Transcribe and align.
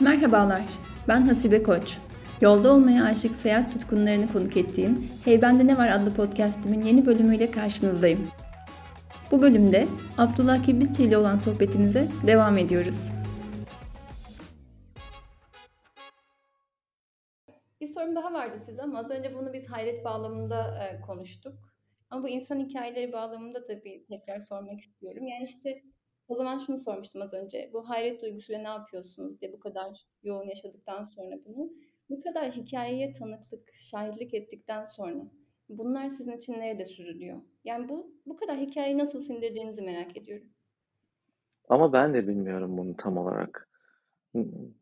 Merhabalar, 0.00 0.62
ben 1.08 1.20
Hasibe 1.20 1.62
Koç. 1.62 1.98
Yolda 2.40 2.72
olmaya 2.72 3.04
aşık 3.04 3.36
seyahat 3.36 3.72
tutkunlarını 3.72 4.32
konuk 4.32 4.56
ettiğim 4.56 5.10
Hey 5.24 5.42
Bende 5.42 5.66
Ne 5.66 5.78
Var 5.78 5.88
adlı 5.88 6.14
podcastimin 6.14 6.84
yeni 6.84 7.06
bölümüyle 7.06 7.50
karşınızdayım. 7.50 8.28
Bu 9.30 9.42
bölümde 9.42 9.88
Abdullah 10.18 10.64
Kibritçi 10.64 11.04
ile 11.04 11.18
olan 11.18 11.38
sohbetimize 11.38 12.08
devam 12.26 12.58
ediyoruz. 12.58 13.10
Bir 17.80 17.86
sorum 17.86 18.16
daha 18.16 18.32
vardı 18.32 18.58
size 18.58 18.82
ama 18.82 18.98
az 18.98 19.10
önce 19.10 19.34
bunu 19.34 19.52
biz 19.52 19.70
hayret 19.70 20.04
bağlamında 20.04 20.84
e, 20.84 21.00
konuştuk. 21.00 21.54
Ama 22.10 22.22
bu 22.22 22.28
insan 22.28 22.58
hikayeleri 22.58 23.12
bağlamında 23.12 23.66
tabii 23.66 24.04
tekrar 24.08 24.38
sormak 24.38 24.80
istiyorum. 24.80 25.26
Yani 25.26 25.44
işte 25.44 25.82
o 26.28 26.34
zaman 26.34 26.58
şunu 26.58 26.78
sormuştum 26.78 27.22
az 27.22 27.34
önce. 27.34 27.70
Bu 27.72 27.88
hayret 27.88 28.22
duygusuyla 28.22 28.62
ne 28.62 28.68
yapıyorsunuz 28.68 29.40
diye 29.40 29.52
bu 29.52 29.60
kadar 29.60 30.06
yoğun 30.22 30.48
yaşadıktan 30.48 31.04
sonra 31.04 31.36
bunu. 31.44 31.70
Bu 32.10 32.20
kadar 32.20 32.50
hikayeye 32.50 33.12
tanıklık, 33.12 33.72
şahitlik 33.74 34.34
ettikten 34.34 34.84
sonra 34.84 35.30
bunlar 35.68 36.08
sizin 36.08 36.36
için 36.36 36.52
nerede 36.52 36.84
süzülüyor? 36.84 37.42
Yani 37.64 37.88
bu 37.88 38.12
bu 38.26 38.36
kadar 38.36 38.58
hikayeyi 38.58 38.98
nasıl 38.98 39.20
sindirdiğinizi 39.20 39.82
merak 39.82 40.16
ediyorum. 40.16 40.48
Ama 41.68 41.92
ben 41.92 42.14
de 42.14 42.28
bilmiyorum 42.28 42.78
bunu 42.78 42.96
tam 42.96 43.18
olarak. 43.18 43.68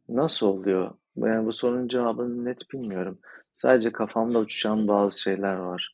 Nasıl 0.09 0.47
oluyor? 0.47 0.95
Yani 1.17 1.47
bu 1.47 1.53
sorunun 1.53 1.89
cevabını 1.89 2.45
net 2.45 2.73
bilmiyorum. 2.73 3.19
Sadece 3.55 3.93
kafamda 3.93 4.39
uçuşan 4.39 4.89
bazı 4.89 5.21
şeyler 5.21 5.55
var. 5.55 5.93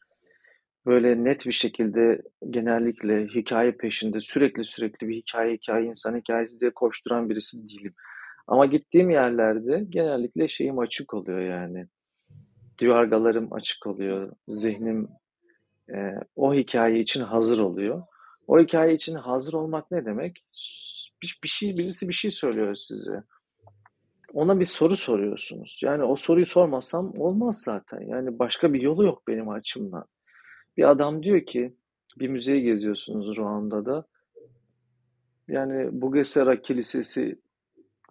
Böyle 0.87 1.25
net 1.25 1.47
bir 1.47 1.53
şekilde 1.53 2.23
genellikle 2.51 3.27
hikaye 3.27 3.73
peşinde 3.73 4.21
sürekli 4.21 4.65
sürekli 4.65 5.09
bir 5.09 5.17
hikaye 5.17 5.55
hikaye 5.55 5.87
insan 5.87 6.17
hikayesi 6.17 6.61
diye 6.61 6.71
koşturan 6.71 7.31
birisi 7.31 7.69
değilim. 7.69 7.95
Ama 8.47 8.67
gittiğim 8.67 9.11
yerlerde 9.11 9.85
genellikle 9.89 10.49
şeyim 10.49 10.79
açık 10.79 11.15
oluyor 11.15 11.41
yani. 11.41 11.87
Divargalarım 12.79 13.53
açık 13.53 13.87
oluyor. 13.87 14.33
Zihnim 14.49 15.09
e, 15.95 16.15
o 16.37 16.55
hikaye 16.55 17.01
için 17.01 17.23
hazır 17.23 17.59
oluyor. 17.59 18.03
O 18.47 18.61
hikaye 18.61 18.95
için 18.95 19.15
hazır 19.15 19.53
olmak 19.53 19.91
ne 19.91 20.05
demek? 20.05 20.45
Bir, 21.23 21.39
bir 21.45 21.49
şey 21.49 21.79
birisi 21.79 22.09
bir 22.09 22.15
şey 22.15 22.31
söylüyor 22.31 22.75
size. 22.75 23.23
Ona 24.33 24.61
bir 24.61 24.65
soru 24.65 24.97
soruyorsunuz. 24.97 25.81
Yani 25.83 26.03
o 26.05 26.17
soruyu 26.17 26.47
sormasam 26.47 27.13
olmaz 27.19 27.63
zaten. 27.65 28.01
Yani 28.01 28.39
başka 28.39 28.73
bir 28.73 28.81
yolu 28.81 29.05
yok 29.05 29.23
benim 29.29 29.49
açımdan. 29.49 30.05
Bir 30.77 30.91
adam 30.91 31.23
diyor 31.23 31.47
ki 31.47 31.77
bir 32.19 32.29
müzeyi 32.29 32.63
geziyorsunuz 32.63 33.37
Ruanda'da. 33.37 34.07
Yani 35.49 35.89
Bugesera 35.93 36.63
Kilisesi 36.63 37.39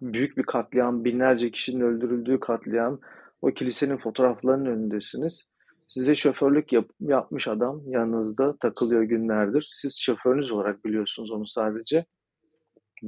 büyük 0.02 0.36
bir 0.36 0.42
katliam, 0.42 1.04
binlerce 1.04 1.50
kişinin 1.50 1.80
öldürüldüğü 1.80 2.40
katliam. 2.40 3.00
O 3.42 3.50
kilisenin 3.50 3.96
fotoğraflarının 3.96 4.66
önündesiniz. 4.66 5.48
Size 5.88 6.14
şoförlük 6.14 6.72
yap, 6.72 6.90
yapmış 7.00 7.48
adam 7.48 7.82
yanınızda 7.86 8.56
takılıyor 8.56 9.02
günlerdir. 9.02 9.66
Siz 9.68 10.00
şoförünüz 10.00 10.50
olarak 10.50 10.84
biliyorsunuz 10.84 11.30
onu 11.30 11.46
sadece. 11.46 12.04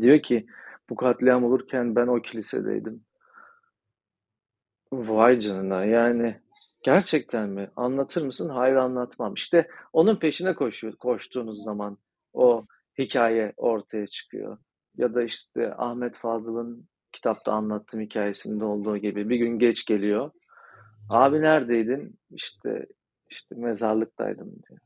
Diyor 0.00 0.22
ki 0.22 0.46
bu 0.91 0.96
katliam 0.96 1.44
olurken 1.44 1.96
ben 1.96 2.06
o 2.06 2.22
kilisedeydim. 2.22 3.05
Vay 4.92 5.39
canına 5.39 5.84
yani 5.84 6.41
gerçekten 6.84 7.48
mi? 7.48 7.70
Anlatır 7.77 8.22
mısın? 8.22 8.48
Hayır 8.48 8.77
anlatmam. 8.77 9.34
İşte 9.34 9.68
onun 9.92 10.16
peşine 10.16 10.54
koşuyor, 10.54 10.96
koştuğunuz 10.96 11.64
zaman 11.64 11.98
o 12.32 12.66
hikaye 12.98 13.52
ortaya 13.56 14.06
çıkıyor. 14.06 14.58
Ya 14.96 15.14
da 15.14 15.22
işte 15.22 15.74
Ahmet 15.74 16.16
Fadıl'ın 16.16 16.88
kitapta 17.12 17.52
anlattığım 17.52 18.00
hikayesinde 18.00 18.64
olduğu 18.64 18.96
gibi 18.96 19.28
bir 19.28 19.36
gün 19.36 19.58
geç 19.58 19.84
geliyor. 19.84 20.30
Abi 21.10 21.40
neredeydin? 21.40 22.18
İşte 22.30 22.86
işte 23.30 23.55
mezarlıktaydım 23.55 24.52
diyor. 24.68 24.80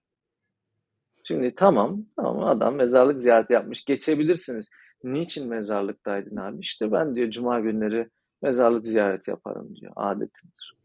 Şimdi 1.25 1.55
tamam, 1.55 2.05
tamam 2.17 2.45
adam 2.45 2.75
mezarlık 2.75 3.19
ziyareti 3.19 3.53
yapmış. 3.53 3.85
Geçebilirsiniz. 3.85 4.71
Niçin 5.05 5.49
mezarlıktaydın 5.49 6.37
abi? 6.37 6.61
İşte 6.61 6.93
ben 6.93 7.15
diyor 7.15 7.31
cuma 7.31 7.61
günleri 7.61 8.09
mezarlık 8.43 8.87
ziyareti 8.87 9.31
yaparım 9.31 9.77
diyor. 9.77 9.93
Adetimdir. 9.97 10.78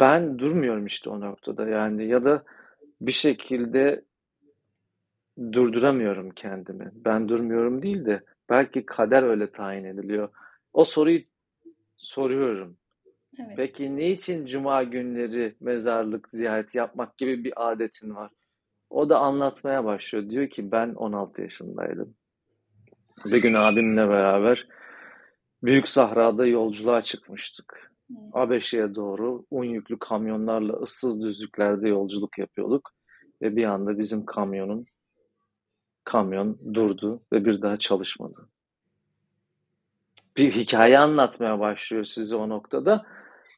Ben 0.00 0.38
durmuyorum 0.38 0.86
işte 0.86 1.10
o 1.10 1.20
noktada 1.20 1.68
yani 1.68 2.06
ya 2.06 2.24
da 2.24 2.44
bir 3.00 3.12
şekilde 3.12 4.04
durduramıyorum 5.52 6.30
kendimi. 6.30 6.90
Ben 6.94 7.28
durmuyorum 7.28 7.82
değil 7.82 8.04
de 8.04 8.22
belki 8.50 8.86
kader 8.86 9.22
öyle 9.22 9.52
tayin 9.52 9.84
ediliyor. 9.84 10.28
O 10.72 10.84
soruyu 10.84 11.20
soruyorum. 11.96 12.76
Evet. 13.38 13.52
Peki 13.56 13.96
niçin 13.96 14.46
cuma 14.46 14.82
günleri 14.82 15.54
mezarlık 15.60 16.30
ziyareti 16.30 16.78
yapmak 16.78 17.18
gibi 17.18 17.44
bir 17.44 17.70
adetin 17.70 18.14
var? 18.14 18.30
O 18.90 19.08
da 19.08 19.18
anlatmaya 19.18 19.84
başlıyor. 19.84 20.30
Diyor 20.30 20.48
ki 20.48 20.72
ben 20.72 20.94
16 20.94 21.42
yaşındaydım. 21.42 22.14
Bir 23.24 23.42
gün 23.42 23.54
abimle 23.54 24.08
beraber 24.08 24.66
Büyük 25.62 25.88
Sahra'da 25.88 26.46
yolculuğa 26.46 27.02
çıkmıştık. 27.02 27.87
Abeşe'ye 28.32 28.94
doğru 28.94 29.44
un 29.50 29.64
yüklü 29.64 29.98
kamyonlarla 29.98 30.72
ıssız 30.72 31.22
düzlüklerde 31.22 31.88
yolculuk 31.88 32.38
yapıyorduk. 32.38 32.90
Ve 33.42 33.56
bir 33.56 33.64
anda 33.64 33.98
bizim 33.98 34.24
kamyonun 34.24 34.86
kamyon 36.04 36.58
durdu 36.74 37.22
ve 37.32 37.44
bir 37.44 37.62
daha 37.62 37.76
çalışmadı. 37.76 38.48
Bir 40.36 40.52
hikaye 40.52 40.98
anlatmaya 40.98 41.60
başlıyor 41.60 42.04
size 42.04 42.36
o 42.36 42.48
noktada. 42.48 43.06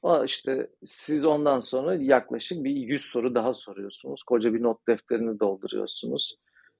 O 0.02 0.24
işte 0.24 0.70
siz 0.84 1.24
ondan 1.24 1.60
sonra 1.60 1.94
yaklaşık 1.94 2.64
bir 2.64 2.70
100 2.70 3.02
soru 3.02 3.34
daha 3.34 3.54
soruyorsunuz. 3.54 4.22
Koca 4.22 4.54
bir 4.54 4.62
not 4.62 4.88
defterini 4.88 5.40
dolduruyorsunuz. 5.40 6.36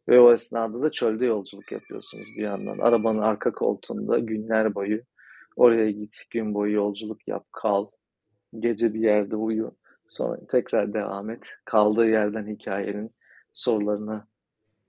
Ve 0.09 0.21
o 0.21 0.33
esnada 0.33 0.83
da 0.83 0.91
çölde 0.91 1.27
yolculuk 1.27 1.73
yapıyorsunuz 1.73 2.27
bir 2.37 2.43
yandan. 2.43 2.79
Arabanın 2.79 3.23
arka 3.23 3.53
koltuğunda 3.53 4.19
günler 4.19 4.75
boyu 4.75 5.01
oraya 5.56 5.91
git, 5.91 6.25
gün 6.31 6.55
boyu 6.55 6.72
yolculuk 6.72 7.28
yap, 7.28 7.47
kal. 7.53 7.91
Gece 8.59 8.94
bir 8.94 9.00
yerde 9.00 9.37
uyu. 9.37 9.77
Sonra 10.09 10.47
tekrar 10.47 10.93
devam 10.93 11.31
et. 11.31 11.47
Kaldığı 11.65 12.06
yerden 12.06 12.47
hikayenin 12.47 13.15
sorularına 13.53 14.28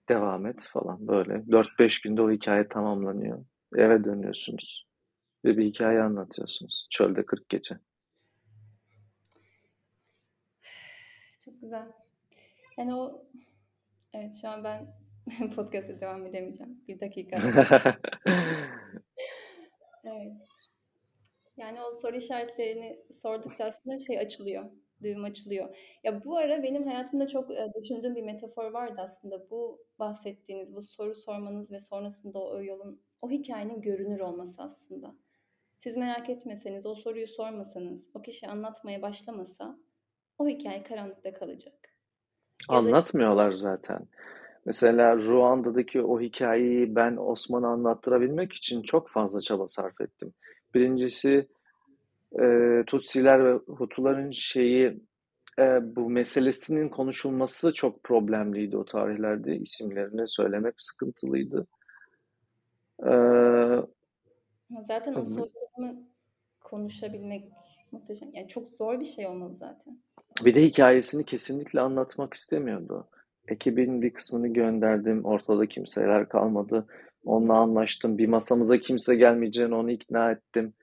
devam 0.10 0.46
et 0.46 0.68
falan 0.74 1.08
böyle. 1.08 1.34
4-5 1.34 2.04
günde 2.04 2.22
o 2.22 2.32
hikaye 2.32 2.68
tamamlanıyor. 2.68 3.46
Eve 3.76 4.04
dönüyorsunuz. 4.04 4.88
Ve 5.46 5.58
bir 5.58 5.66
hikaye 5.66 6.02
anlatıyorsunuz. 6.02 6.88
Çölde 6.92 7.26
40 7.26 7.50
gece. 7.50 7.80
Çok 11.46 11.62
güzel. 11.62 11.92
Yani 12.78 12.96
o 12.96 13.26
evet 14.14 14.34
şu 14.42 14.48
an 14.48 14.64
ben 14.64 14.94
podcast'a 15.56 16.02
devam 16.02 16.26
edemeyeceğim. 16.26 16.84
Bir 16.88 17.00
dakika. 17.00 17.38
evet. 20.04 20.51
Yani 21.62 21.82
o 21.82 21.92
soru 21.92 22.16
işaretlerini 22.16 23.04
sordukça 23.12 23.66
aslında 23.66 23.98
şey 23.98 24.20
açılıyor. 24.20 24.66
Düğüm 25.04 25.24
açılıyor. 25.24 25.78
Ya 26.04 26.24
bu 26.24 26.38
ara 26.38 26.64
benim 26.64 26.88
hayatımda 26.88 27.28
çok 27.28 27.52
e, 27.52 27.68
düşündüğüm 27.82 28.16
bir 28.16 28.24
metafor 28.24 28.72
vardı 28.72 28.96
aslında. 28.98 29.50
Bu 29.50 29.86
bahsettiğiniz 30.00 30.76
bu 30.76 30.82
soru 30.82 31.16
sormanız 31.16 31.72
ve 31.72 31.80
sonrasında 31.80 32.40
o 32.40 32.64
yolun 32.64 33.02
o 33.22 33.30
hikayenin 33.30 33.82
görünür 33.82 34.20
olması 34.20 34.62
aslında. 34.64 35.16
Siz 35.78 35.98
merak 35.98 36.30
etmeseniz, 36.30 36.86
o 36.86 36.96
soruyu 36.96 37.28
sormasanız, 37.28 38.10
o 38.14 38.22
kişi 38.22 38.48
anlatmaya 38.48 39.02
başlamasa 39.02 39.78
o 40.38 40.48
hikaye 40.48 40.84
karanlıkta 40.84 41.34
kalacak. 41.34 41.74
Anlatmıyorlar 42.70 43.52
zaten. 43.52 44.08
Mesela 44.66 45.18
Ruanda'daki 45.18 46.02
o 46.02 46.22
hikayeyi 46.22 46.96
ben 46.96 47.18
Osman'a 47.18 47.68
anlattırabilmek 47.68 48.54
için 48.54 48.82
çok 48.82 49.10
fazla 49.10 49.42
çaba 49.42 49.68
sarf 49.68 50.02
ettim. 50.02 50.34
Birincisi 50.74 51.48
e, 52.40 52.44
Tutsiler 52.88 53.46
ve 53.46 53.54
Hutuların 53.54 54.32
şeyi 54.32 55.02
e, 55.60 55.96
bu 55.96 56.10
meselesinin 56.10 56.90
konuşulması 56.90 57.74
çok 57.74 58.04
problemliydi 58.04 58.78
o 58.78 58.86
tarihlerde. 58.86 59.56
İsimlerini 59.56 60.28
söylemek 60.28 60.74
sıkıntılıydı. 60.78 61.68
E, 63.00 63.12
zaten 64.82 65.14
o 65.14 65.26
soykırımı 65.26 66.08
konuşabilmek 66.60 67.52
muhteşem. 67.92 68.30
Yani 68.34 68.48
çok 68.48 68.68
zor 68.68 69.00
bir 69.00 69.06
şey 69.06 69.28
olmalı 69.28 69.56
zaten. 69.56 70.00
Bir 70.46 70.56
de 70.56 70.64
hikayesini 70.64 71.26
kesinlikle 71.26 71.82
anlatmak 71.82 72.34
istemiyordu. 72.34 73.08
Ekibin 73.48 74.02
bir 74.02 74.14
kısmını 74.14 74.48
gönderdim. 74.48 75.26
Ortada 75.26 75.68
kimseler 75.68 76.30
kalmadı. 76.30 76.88
Onunla 77.26 77.54
anlaştım. 77.54 78.18
Bir 78.18 78.28
masamıza 78.28 78.78
kimse 78.78 79.16
gelmeyeceğini 79.16 79.76
onu 79.76 79.92
ikna 79.92 80.32
ettim. 80.32 80.74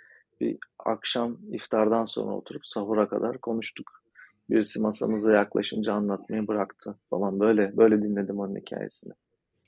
Bir 0.40 0.58
akşam 0.79 1.38
iftardan 1.52 2.05
sonra 2.05 2.37
oturup 2.37 2.67
sahura 2.67 3.08
kadar 3.08 3.38
konuştuk. 3.38 4.02
Birisi 4.50 4.81
masamıza 4.81 5.32
yaklaşınca 5.32 5.93
anlatmayı 5.93 6.49
bıraktı 6.49 6.94
falan 7.11 7.40
böyle 7.40 7.76
böyle 7.76 8.02
dinledim 8.02 8.40
onun 8.40 8.56
hikayesini. 8.56 9.12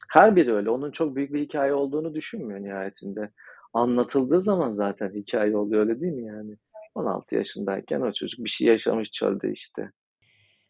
Her 0.08 0.36
biri 0.36 0.54
öyle. 0.54 0.70
Onun 0.70 0.90
çok 0.90 1.16
büyük 1.16 1.32
bir 1.32 1.40
hikaye 1.40 1.74
olduğunu 1.74 2.14
düşünmüyor 2.14 2.62
nihayetinde. 2.62 3.30
anlatıldığı 3.72 4.40
zaman 4.40 4.70
zaten 4.70 5.10
hikaye 5.14 5.56
oluyor 5.56 5.80
öyle 5.86 6.00
değil 6.00 6.12
mi 6.12 6.26
yani? 6.26 6.56
16 6.94 7.34
yaşındayken 7.34 8.00
o 8.00 8.12
çocuk 8.12 8.44
bir 8.44 8.50
şey 8.50 8.68
yaşamış 8.68 9.10
çölde 9.10 9.52
işte. 9.52 9.90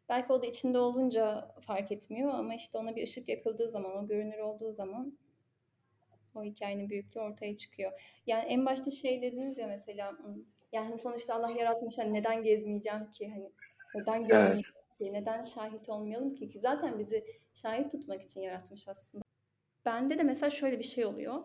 Belki 0.09 0.33
o 0.33 0.43
da 0.43 0.47
içinde 0.47 0.79
olunca 0.79 1.55
fark 1.67 1.93
etmiyor 1.93 2.35
ama 2.35 2.55
işte 2.55 2.79
ona 2.79 2.97
bir 2.97 3.03
ışık 3.03 3.29
yakıldığı 3.29 3.71
zaman, 3.71 4.05
o 4.05 4.07
görünür 4.07 4.39
olduğu 4.39 4.73
zaman 4.73 5.19
o 6.35 6.45
hikayenin 6.45 6.91
büyüklüğü 6.91 7.21
ortaya 7.21 7.57
çıkıyor. 7.57 7.93
Yani 8.27 8.45
en 8.45 8.67
başta 8.67 8.91
şey 8.91 9.23
dediniz 9.23 9.59
ya 9.59 9.67
mesela 9.67 10.17
yani 10.73 10.99
sonuçta 10.99 11.35
Allah 11.35 11.51
yaratmış 11.51 11.99
hani 11.99 12.13
neden 12.13 12.43
gezmeyeceğim 12.43 13.11
ki 13.11 13.29
hani 13.29 13.53
neden 13.95 14.25
görmeyeyim 14.25 14.67
evet. 14.75 14.99
ki 14.99 15.13
neden 15.13 15.43
şahit 15.43 15.89
olmayalım 15.89 16.35
ki 16.35 16.49
ki 16.49 16.59
zaten 16.59 16.99
bizi 16.99 17.25
şahit 17.55 17.91
tutmak 17.91 18.23
için 18.23 18.41
yaratmış 18.41 18.89
aslında. 18.89 19.25
Bende 19.85 20.19
de 20.19 20.23
mesela 20.23 20.51
şöyle 20.51 20.79
bir 20.79 20.85
şey 20.85 21.05
oluyor. 21.07 21.45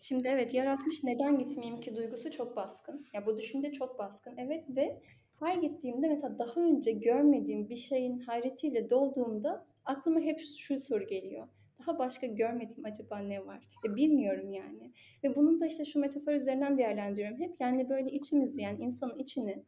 Şimdi 0.00 0.28
evet 0.28 0.54
yaratmış 0.54 1.04
neden 1.04 1.38
gitmeyeyim 1.38 1.80
ki 1.80 1.96
duygusu 1.96 2.30
çok 2.30 2.56
baskın. 2.56 3.06
Ya 3.12 3.26
bu 3.26 3.38
düşünce 3.38 3.72
çok 3.72 3.98
baskın. 3.98 4.34
Evet 4.36 4.64
ve 4.68 5.02
her 5.40 5.56
gittiğimde 5.56 6.08
mesela 6.08 6.38
daha 6.38 6.60
önce 6.60 6.92
görmediğim 6.92 7.68
bir 7.68 7.76
şeyin 7.76 8.18
hayretiyle 8.18 8.90
dolduğumda 8.90 9.66
aklıma 9.84 10.20
hep 10.20 10.40
şu 10.40 10.78
soru 10.78 11.06
geliyor. 11.06 11.48
Daha 11.86 11.98
başka 11.98 12.26
görmediğim 12.26 12.84
acaba 12.84 13.18
ne 13.18 13.46
var? 13.46 13.68
Ve 13.84 13.94
bilmiyorum 13.94 14.52
yani. 14.52 14.92
Ve 15.24 15.36
bunu 15.36 15.60
da 15.60 15.66
işte 15.66 15.84
şu 15.84 15.98
metafor 15.98 16.32
üzerinden 16.32 16.78
değerlendiriyorum. 16.78 17.40
Hep 17.40 17.54
yani 17.60 17.88
böyle 17.88 18.10
içimizi 18.10 18.60
yani 18.62 18.84
insanın 18.84 19.18
içini 19.18 19.64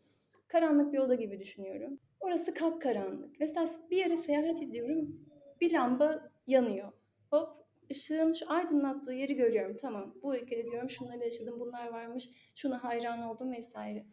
karanlık 0.48 0.92
bir 0.92 0.98
oda 0.98 1.14
gibi 1.14 1.40
düşünüyorum. 1.40 1.98
Orası 2.20 2.54
kapkaranlık. 2.54 3.40
Mesela 3.40 3.70
bir 3.90 3.96
yere 3.96 4.16
seyahat 4.16 4.62
ediyorum. 4.62 5.20
Bir 5.60 5.72
lamba 5.72 6.30
yanıyor. 6.46 6.92
Hop 7.30 7.48
ışığın 7.90 8.32
şu 8.32 8.52
aydınlattığı 8.52 9.12
yeri 9.12 9.34
görüyorum. 9.34 9.76
Tamam 9.80 10.14
bu 10.22 10.36
ülkede 10.36 10.64
diyorum 10.64 10.90
şunları 10.90 11.24
yaşadım 11.24 11.60
bunlar 11.60 11.88
varmış. 11.88 12.28
Şuna 12.54 12.84
hayran 12.84 13.22
oldum 13.22 13.52
vesaire. 13.52 14.06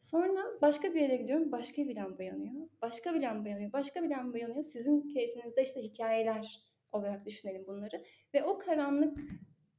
Sonra 0.00 0.44
başka 0.62 0.94
bir 0.94 1.00
yere 1.00 1.16
gidiyorum. 1.16 1.52
Başka 1.52 1.82
bir 1.82 1.96
lamba 1.96 2.22
yanıyor. 2.22 2.68
Başka 2.82 3.14
bir 3.14 3.20
lamba 3.22 3.48
yanıyor. 3.48 3.72
Başka 3.72 4.02
bir 4.02 4.10
lamba 4.10 4.38
yanıyor. 4.38 4.64
Sizin 4.64 5.08
case'inizde 5.14 5.62
işte 5.62 5.82
hikayeler 5.82 6.67
olarak 6.92 7.26
düşünelim 7.26 7.66
bunları. 7.66 8.04
Ve 8.34 8.44
o 8.44 8.58
karanlık 8.58 9.18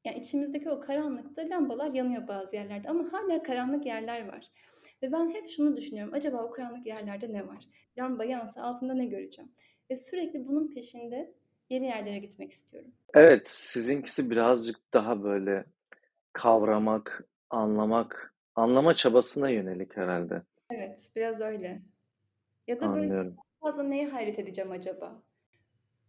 yani 0.06 0.20
içimizdeki 0.20 0.70
o 0.70 0.80
karanlıkta 0.80 1.42
lambalar 1.50 1.94
yanıyor 1.94 2.28
bazı 2.28 2.56
yerlerde 2.56 2.90
ama 2.90 3.14
hala 3.14 3.44
karanlık 3.44 3.86
yerler 3.86 4.28
var. 4.28 4.52
Ve 5.04 5.12
ben 5.12 5.30
hep 5.30 5.50
şunu 5.50 5.78
düşünüyorum. 5.78 6.14
Acaba 6.14 6.44
o 6.44 6.52
karanlık 6.52 6.86
yerlerde 6.88 7.34
ne 7.34 7.48
var? 7.48 7.66
Lamba 7.98 8.26
yansa 8.26 8.62
altında 8.62 8.94
ne 8.94 9.06
göreceğim? 9.06 9.52
Ve 9.92 9.96
sürekli 9.96 10.48
bunun 10.48 10.68
peşinde 10.74 11.34
yeni 11.70 11.86
yerlere 11.86 12.20
gitmek 12.20 12.52
istiyorum. 12.52 12.92
Evet, 13.14 13.48
sizinkisi 13.48 14.30
birazcık 14.30 14.94
daha 14.94 15.24
böyle 15.24 15.66
kavramak, 16.34 17.30
anlamak, 17.50 18.34
anlama 18.56 18.96
çabasına 18.96 19.50
yönelik 19.50 19.98
herhalde. 19.98 20.42
Evet, 20.72 21.12
biraz 21.16 21.42
öyle. 21.42 21.82
Ya 22.68 22.82
da 22.82 22.86
Anlıyorum. 22.86 23.26
böyle 23.26 23.36
fazla 23.62 23.84
neye 23.84 24.08
hayret 24.08 24.40
edeceğim 24.40 24.72
acaba? 24.72 25.24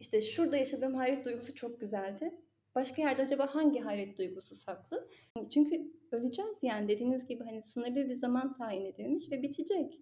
İşte 0.00 0.20
şurada 0.20 0.56
yaşadığım 0.56 0.94
hayret 0.94 1.24
duygusu 1.24 1.54
çok 1.54 1.80
güzeldi. 1.80 2.34
Başka 2.74 3.02
yerde 3.02 3.22
acaba 3.22 3.54
hangi 3.54 3.80
hayret 3.80 4.18
duygusu 4.18 4.54
saklı? 4.54 5.08
Çünkü 5.50 5.92
öleceğiz 6.12 6.58
yani 6.62 6.88
dediğiniz 6.88 7.26
gibi 7.26 7.44
hani 7.44 7.62
sınırlı 7.62 8.08
bir 8.08 8.14
zaman 8.14 8.52
tayin 8.52 8.84
edilmiş 8.84 9.30
ve 9.30 9.42
bitecek. 9.42 10.00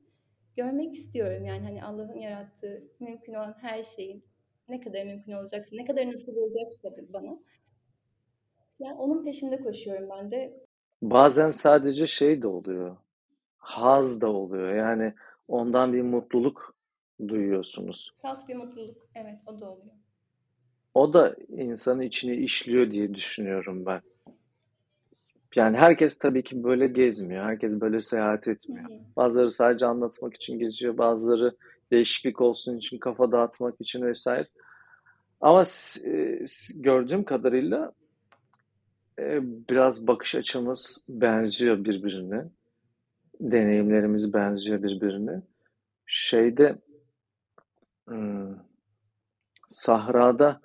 Görmek 0.57 0.95
istiyorum 0.95 1.45
yani 1.45 1.61
hani 1.65 1.85
Allah'ın 1.85 2.17
yarattığı 2.17 2.83
mümkün 3.01 3.35
olan 3.35 3.55
her 3.61 3.83
şeyin 3.83 4.25
ne 4.69 4.81
kadar 4.81 5.05
mümkün 5.05 5.33
olacaksa, 5.33 5.77
ne 5.77 5.85
kadar 5.85 6.07
nasıl 6.07 6.37
olacaksa 6.37 6.91
bana. 7.13 7.39
Yani 8.81 8.95
onun 8.95 9.25
peşinde 9.25 9.61
koşuyorum 9.61 10.09
ben 10.11 10.31
de. 10.31 10.65
Bazen 11.03 11.51
sadece 11.51 12.07
şey 12.07 12.43
de 12.43 12.49
oluyor. 12.49 12.97
Haz 13.57 14.21
da 14.21 14.29
oluyor. 14.29 14.75
Yani 14.75 15.15
ondan 15.49 15.93
bir 15.93 16.03
mutluluk 16.03 16.78
duyuyorsunuz. 17.29 18.13
Salt 18.15 18.49
bir 18.49 18.55
mutluluk. 18.55 19.09
Evet 19.15 19.41
o 19.47 19.61
da 19.61 19.71
oluyor. 19.71 19.95
O 20.95 21.13
da 21.13 21.37
insanın 21.49 22.01
içine 22.01 22.37
işliyor 22.37 22.91
diye 22.91 23.15
düşünüyorum 23.15 23.87
ben. 23.87 24.01
Yani 25.57 25.77
herkes 25.77 26.19
tabii 26.19 26.43
ki 26.43 26.65
böyle 26.65 26.87
gezmiyor. 26.87 27.45
Herkes 27.45 27.81
böyle 27.81 28.03
seyahat 28.03 28.49
etmiyor. 28.49 28.91
Hı 28.91 28.95
hı. 28.95 28.99
Bazıları 29.17 29.51
sadece 29.51 29.87
anlatmak 29.87 30.35
için 30.35 30.59
geziyor. 30.59 30.99
Bazıları 30.99 31.57
değişiklik 31.91 32.41
olsun 32.41 32.77
için, 32.77 32.99
kafa 32.99 33.33
dağıtmak 33.33 33.81
için 33.81 34.03
vesaire. 34.03 34.49
Ama 35.41 35.63
e, 36.05 36.45
gördüğüm 36.77 37.25
kadarıyla 37.25 37.93
e, 39.19 39.41
biraz 39.69 40.07
bakış 40.07 40.35
açımız 40.35 41.05
benziyor 41.09 41.85
birbirine. 41.85 42.45
Deneyimlerimiz 43.41 44.35
benziyor 44.35 44.83
birbirine. 44.83 45.43
Şeyde 46.07 46.79
Hmm. 48.09 48.55
Sahrada 49.69 50.61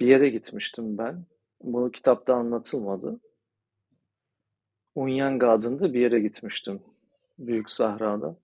bir 0.00 0.06
yere 0.06 0.28
gitmiştim 0.28 0.98
ben. 0.98 1.24
Bu 1.60 1.90
kitapta 1.90 2.34
anlatılmadı. 2.34 3.20
Unyanga 4.94 5.50
adında 5.50 5.94
bir 5.94 6.00
yere 6.00 6.20
gitmiştim. 6.20 6.82
Büyük 7.38 7.70
Sahra'da. 7.70 8.36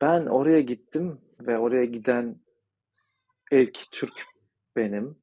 Ben 0.00 0.26
oraya 0.26 0.60
gittim 0.60 1.20
ve 1.40 1.58
oraya 1.58 1.84
giden 1.84 2.36
ilk 3.52 3.78
Türk 3.92 4.14
benim. 4.76 5.16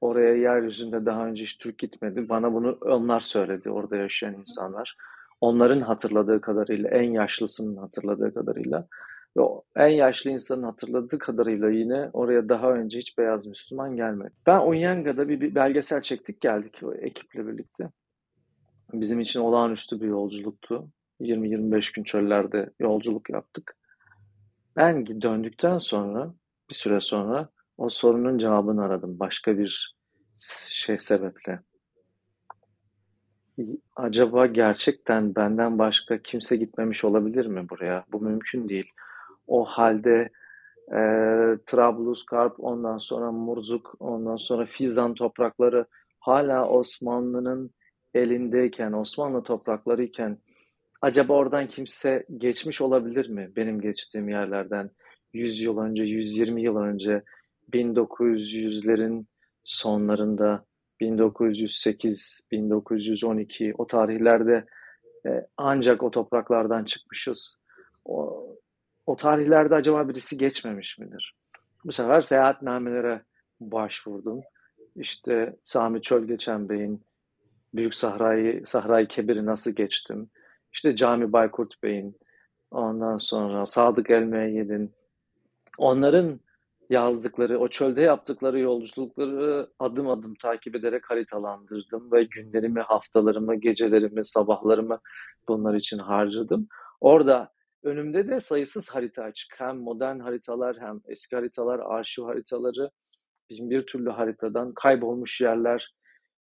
Oraya 0.00 0.36
yeryüzünde 0.36 1.06
daha 1.06 1.26
önce 1.26 1.44
hiç 1.44 1.58
Türk 1.58 1.78
gitmedi. 1.78 2.28
Bana 2.28 2.52
bunu 2.52 2.78
onlar 2.80 3.20
söyledi, 3.20 3.70
orada 3.70 3.96
yaşayan 3.96 4.34
insanlar. 4.34 4.96
Onların 5.40 5.80
hatırladığı 5.80 6.40
kadarıyla, 6.40 6.90
en 6.90 7.10
yaşlısının 7.10 7.76
hatırladığı 7.76 8.34
kadarıyla 8.34 8.88
ve 9.36 9.42
en 9.76 9.88
yaşlı 9.88 10.30
insanın 10.30 10.62
hatırladığı 10.62 11.18
kadarıyla 11.18 11.70
yine 11.70 12.10
oraya 12.12 12.48
daha 12.48 12.72
önce 12.72 12.98
hiç 12.98 13.18
beyaz 13.18 13.46
Müslüman 13.46 13.96
gelmedi. 13.96 14.34
Ben 14.46 14.58
Onyanga'da 14.58 15.28
bir, 15.28 15.40
bir 15.40 15.54
belgesel 15.54 16.02
çektik 16.02 16.40
geldik 16.40 16.80
o 16.82 16.94
ekiple 16.94 17.46
birlikte. 17.46 17.90
Bizim 18.92 19.20
için 19.20 19.40
olağanüstü 19.40 20.00
bir 20.00 20.06
yolculuktu. 20.06 20.88
20-25 21.20 21.94
gün 21.94 22.04
çöllerde 22.04 22.70
yolculuk 22.80 23.30
yaptık. 23.30 23.76
Ben 24.76 25.06
döndükten 25.06 25.78
sonra 25.78 26.34
bir 26.70 26.74
süre 26.74 27.00
sonra 27.00 27.48
o 27.78 27.88
sorunun 27.88 28.38
cevabını 28.38 28.84
aradım 28.84 29.18
başka 29.18 29.58
bir 29.58 29.96
şey 30.70 30.98
sebeple. 30.98 31.60
Acaba 33.96 34.46
gerçekten 34.46 35.34
benden 35.34 35.78
başka 35.78 36.22
kimse 36.22 36.56
gitmemiş 36.56 37.04
olabilir 37.04 37.46
mi 37.46 37.68
buraya? 37.68 38.04
Bu 38.12 38.20
mümkün 38.20 38.68
değil. 38.68 38.92
O 39.46 39.64
halde 39.64 40.30
e, 40.90 41.00
Trablusgarp, 41.66 42.54
ondan 42.58 42.98
sonra 42.98 43.32
Murzuk, 43.32 43.94
ondan 44.00 44.36
sonra 44.36 44.66
Fizan 44.66 45.14
toprakları 45.14 45.86
hala 46.20 46.68
Osmanlı'nın 46.68 47.70
elindeyken, 48.14 48.92
Osmanlı 48.92 49.42
toprakları 49.42 50.02
iken 50.02 50.38
acaba 51.02 51.32
oradan 51.32 51.68
kimse 51.68 52.26
geçmiş 52.36 52.80
olabilir 52.80 53.28
mi 53.28 53.50
benim 53.56 53.80
geçtiğim 53.80 54.28
yerlerden 54.28 54.90
100 55.32 55.60
yıl 55.60 55.78
önce, 55.78 56.02
120 56.02 56.62
yıl 56.62 56.76
önce 56.76 57.22
1900'lerin 57.72 59.26
sonlarında 59.64 60.64
1908, 61.00 62.40
1912 62.50 63.74
o 63.78 63.86
tarihlerde 63.86 64.64
e, 65.26 65.46
ancak 65.56 66.02
o 66.02 66.10
topraklardan 66.10 66.84
çıkmışız. 66.84 67.60
O, 68.04 68.46
o 69.06 69.16
tarihlerde 69.16 69.74
acaba 69.74 70.08
birisi 70.08 70.38
geçmemiş 70.38 70.98
midir? 70.98 71.34
Bu 71.84 71.92
sefer 71.92 72.20
seyahatnamelere 72.20 73.22
başvurdum. 73.60 74.40
İşte 74.96 75.56
Sami 75.62 76.02
Çölgeçen 76.02 76.68
Bey'in 76.68 77.04
Büyük 77.74 77.94
Sahra'yı, 77.94 78.62
Sahra-i 78.66 79.08
Kebir'i 79.08 79.46
nasıl 79.46 79.70
geçtim? 79.70 80.30
İşte 80.72 80.96
Cami 80.96 81.32
Baykurt 81.32 81.82
Bey'in, 81.82 82.16
ondan 82.70 83.18
sonra 83.18 83.66
Sadık 83.66 84.10
El 84.10 84.88
onların 85.78 86.40
yazdıkları, 86.90 87.58
o 87.58 87.68
çölde 87.68 88.00
yaptıkları 88.00 88.58
yolculukları 88.58 89.70
adım 89.78 90.08
adım 90.08 90.34
takip 90.34 90.76
ederek 90.76 91.10
haritalandırdım 91.10 92.12
ve 92.12 92.24
günlerimi, 92.24 92.80
haftalarımı, 92.80 93.54
gecelerimi, 93.54 94.24
sabahlarımı 94.24 95.00
bunlar 95.48 95.74
için 95.74 95.98
harcadım. 95.98 96.68
Orada 97.00 97.52
Önümde 97.86 98.28
de 98.28 98.40
sayısız 98.40 98.90
harita 98.90 99.22
açık. 99.22 99.60
Hem 99.60 99.76
modern 99.76 100.18
haritalar 100.18 100.76
hem 100.80 101.00
eski 101.08 101.36
haritalar, 101.36 101.78
arşiv 101.78 102.24
haritaları, 102.24 102.90
bin 103.50 103.70
bir 103.70 103.86
türlü 103.86 104.10
haritadan 104.10 104.74
kaybolmuş 104.74 105.40
yerler. 105.40 105.94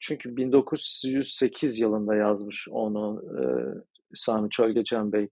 Çünkü 0.01 0.37
1908 0.37 1.79
yılında 1.79 2.15
yazmış 2.15 2.69
onu 2.71 3.23
e, 3.39 3.43
Sami 4.15 4.51
Çölgeçen 4.51 5.13
Bey. 5.13 5.29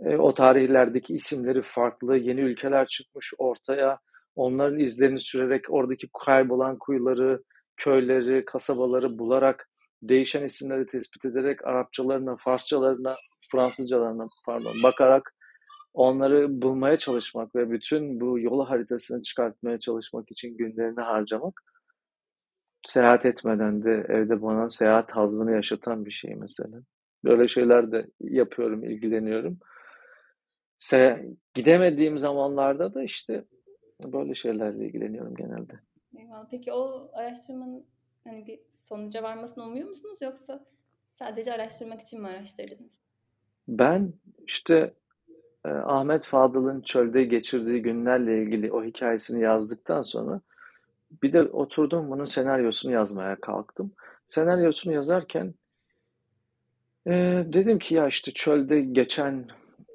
E, 0.00 0.16
o 0.16 0.34
tarihlerdeki 0.34 1.14
isimleri 1.14 1.62
farklı, 1.62 2.16
yeni 2.16 2.40
ülkeler 2.40 2.86
çıkmış 2.86 3.32
ortaya. 3.38 3.98
Onların 4.36 4.78
izlerini 4.78 5.20
sürerek 5.20 5.64
oradaki 5.68 6.08
kaybolan 6.24 6.78
kuyuları, 6.78 7.42
köyleri, 7.76 8.44
kasabaları 8.44 9.18
bularak 9.18 9.68
değişen 10.02 10.44
isimleri 10.44 10.86
tespit 10.86 11.24
ederek 11.24 11.66
Arapçalarına, 11.66 12.36
Farsçalarına, 12.36 13.16
Fransızcalarına 13.52 14.26
pardon 14.44 14.82
bakarak 14.82 15.34
onları 15.94 16.62
bulmaya 16.62 16.98
çalışmak 16.98 17.54
ve 17.54 17.70
bütün 17.70 18.20
bu 18.20 18.38
yol 18.38 18.66
haritasını 18.66 19.22
çıkartmaya 19.22 19.80
çalışmak 19.80 20.30
için 20.30 20.56
günlerini 20.56 21.00
harcamak 21.00 21.62
seyahat 22.86 23.26
etmeden 23.26 23.84
de 23.84 24.06
evde 24.08 24.42
bana 24.42 24.70
seyahat 24.70 25.10
hazını 25.12 25.52
yaşatan 25.52 26.06
bir 26.06 26.10
şey 26.10 26.34
mesela. 26.34 26.78
Böyle 27.24 27.48
şeyler 27.48 27.92
de 27.92 28.10
yapıyorum, 28.20 28.84
ilgileniyorum. 28.84 29.58
Se 30.78 31.26
gidemediğim 31.54 32.18
zamanlarda 32.18 32.94
da 32.94 33.02
işte 33.02 33.44
böyle 34.04 34.34
şeylerle 34.34 34.86
ilgileniyorum 34.86 35.34
genelde. 35.34 35.80
Eyvallah. 36.18 36.48
Peki 36.50 36.72
o 36.72 37.10
araştırmanın 37.12 37.86
hani 38.24 38.46
bir 38.46 38.60
sonuca 38.68 39.22
varmasını 39.22 39.64
umuyor 39.64 39.88
musunuz 39.88 40.18
yoksa 40.22 40.66
sadece 41.12 41.52
araştırmak 41.52 42.00
için 42.00 42.20
mi 42.20 42.28
araştırdınız? 42.28 43.05
Ben 43.68 44.12
işte 44.46 44.94
e, 45.64 45.68
Ahmet 45.68 46.26
Fadıl'ın 46.26 46.80
çölde 46.80 47.24
geçirdiği 47.24 47.82
günlerle 47.82 48.42
ilgili 48.42 48.72
o 48.72 48.84
hikayesini 48.84 49.42
yazdıktan 49.42 50.02
sonra 50.02 50.40
bir 51.22 51.32
de 51.32 51.42
oturdum 51.42 52.10
bunun 52.10 52.24
senaryosunu 52.24 52.92
yazmaya 52.92 53.36
kalktım. 53.36 53.92
Senaryosunu 54.26 54.94
yazarken 54.94 55.54
e, 57.06 57.12
dedim 57.52 57.78
ki 57.78 57.94
ya 57.94 58.08
işte 58.08 58.32
çölde 58.32 58.80
geçen 58.80 59.48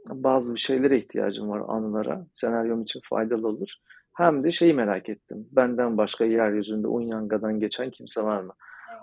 bazı 0.10 0.56
bir 0.56 0.60
şeylere 0.60 0.98
ihtiyacım 0.98 1.50
var 1.50 1.62
anılara. 1.68 2.26
Senaryom 2.32 2.82
için 2.82 3.02
faydalı 3.10 3.48
olur. 3.48 3.76
Hem 4.14 4.44
de 4.44 4.52
şeyi 4.52 4.74
merak 4.74 5.10
ettim. 5.10 5.48
Benden 5.52 5.98
başka 5.98 6.26
yeryüzünde 6.26 6.88
Unyanga'dan 6.88 7.60
geçen 7.60 7.90
kimse 7.90 8.24
var 8.24 8.42
mı? 8.42 8.54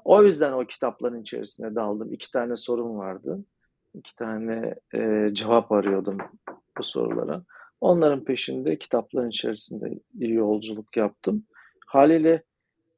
O 0.05 0.23
yüzden 0.23 0.53
o 0.53 0.65
kitapların 0.65 1.23
içerisine 1.23 1.75
daldım. 1.75 2.13
İki 2.13 2.31
tane 2.31 2.57
sorum 2.57 2.99
vardı. 2.99 3.45
İki 3.99 4.17
tane 4.17 4.75
e, 4.95 5.31
cevap 5.33 5.73
arıyordum 5.73 6.19
bu 6.79 6.83
sorulara. 6.83 7.43
Onların 7.81 8.25
peşinde 8.25 8.79
kitapların 8.79 9.31
içerisinde 9.31 9.91
iyi 10.21 10.33
yolculuk 10.33 10.97
yaptım. 10.97 11.47
Haliyle 11.87 12.43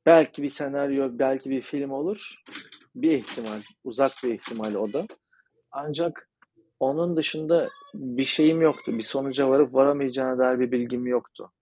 belki 0.07 0.42
bir 0.42 0.49
senaryo, 0.49 1.09
belki 1.12 1.50
bir 1.50 1.62
film 1.62 1.90
olur. 1.90 2.35
Bir 2.95 3.11
ihtimal, 3.11 3.62
uzak 3.85 4.12
bir 4.25 4.35
ihtimal 4.35 4.75
o 4.75 4.92
da. 4.92 5.07
Ancak 5.73 6.30
onun 6.80 7.16
dışında 7.16 7.69
bir 7.95 8.25
şeyim 8.25 8.62
yoktu. 8.62 8.92
Bir 8.99 9.02
sonuca 9.02 9.49
varıp 9.49 9.75
varamayacağına 9.75 10.38
dair 10.38 10.61
bir 10.61 10.73
bilgim 10.73 11.07
yoktu. 11.07 11.52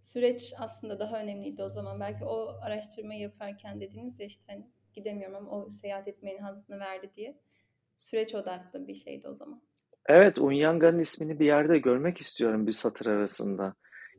Süreç 0.00 0.54
aslında 0.58 0.98
daha 0.98 1.20
önemliydi 1.20 1.62
o 1.62 1.68
zaman. 1.68 2.00
Belki 2.00 2.24
o 2.24 2.58
araştırmayı 2.62 3.20
yaparken 3.20 3.80
dediniz 3.80 4.20
ya 4.20 4.26
işte 4.26 4.44
hani 4.52 4.70
gidemiyorum 4.94 5.36
ama 5.36 5.50
o 5.50 5.70
seyahat 5.70 6.08
etmenin 6.08 6.38
hazını 6.38 6.78
verdi 6.78 7.10
diye. 7.14 7.38
Süreç 7.98 8.34
odaklı 8.34 8.86
bir 8.86 8.94
şeydi 8.94 9.28
o 9.28 9.34
zaman. 9.34 9.62
Evet, 10.06 10.38
Unyanga'nın 10.38 10.98
ismini 10.98 11.40
bir 11.40 11.46
yerde 11.46 11.78
görmek 11.78 12.18
istiyorum 12.18 12.66
bir 12.66 12.72
satır 12.72 13.06
arasında. 13.06 13.74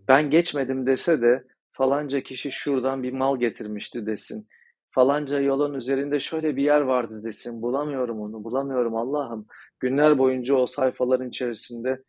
Ben 0.08 0.30
geçmedim 0.30 0.88
dese 0.88 1.22
de 1.22 1.44
falanca 1.72 2.22
kişi 2.22 2.52
şuradan 2.52 3.04
bir 3.04 3.14
mal 3.14 3.40
getirmişti 3.40 4.06
desin. 4.06 4.48
Falanca 4.92 5.40
yolun 5.40 5.74
üzerinde 5.74 6.20
şöyle 6.20 6.56
bir 6.56 6.64
yer 6.64 6.82
vardı 6.82 7.24
desin. 7.24 7.62
Bulamıyorum 7.62 8.22
onu, 8.22 8.44
bulamıyorum 8.44 8.96
Allah'ım. 8.96 9.48
Günler 9.80 10.18
boyunca 10.18 10.56
o 10.56 10.66
sayfaların 10.66 11.30
içerisinde 11.30 12.04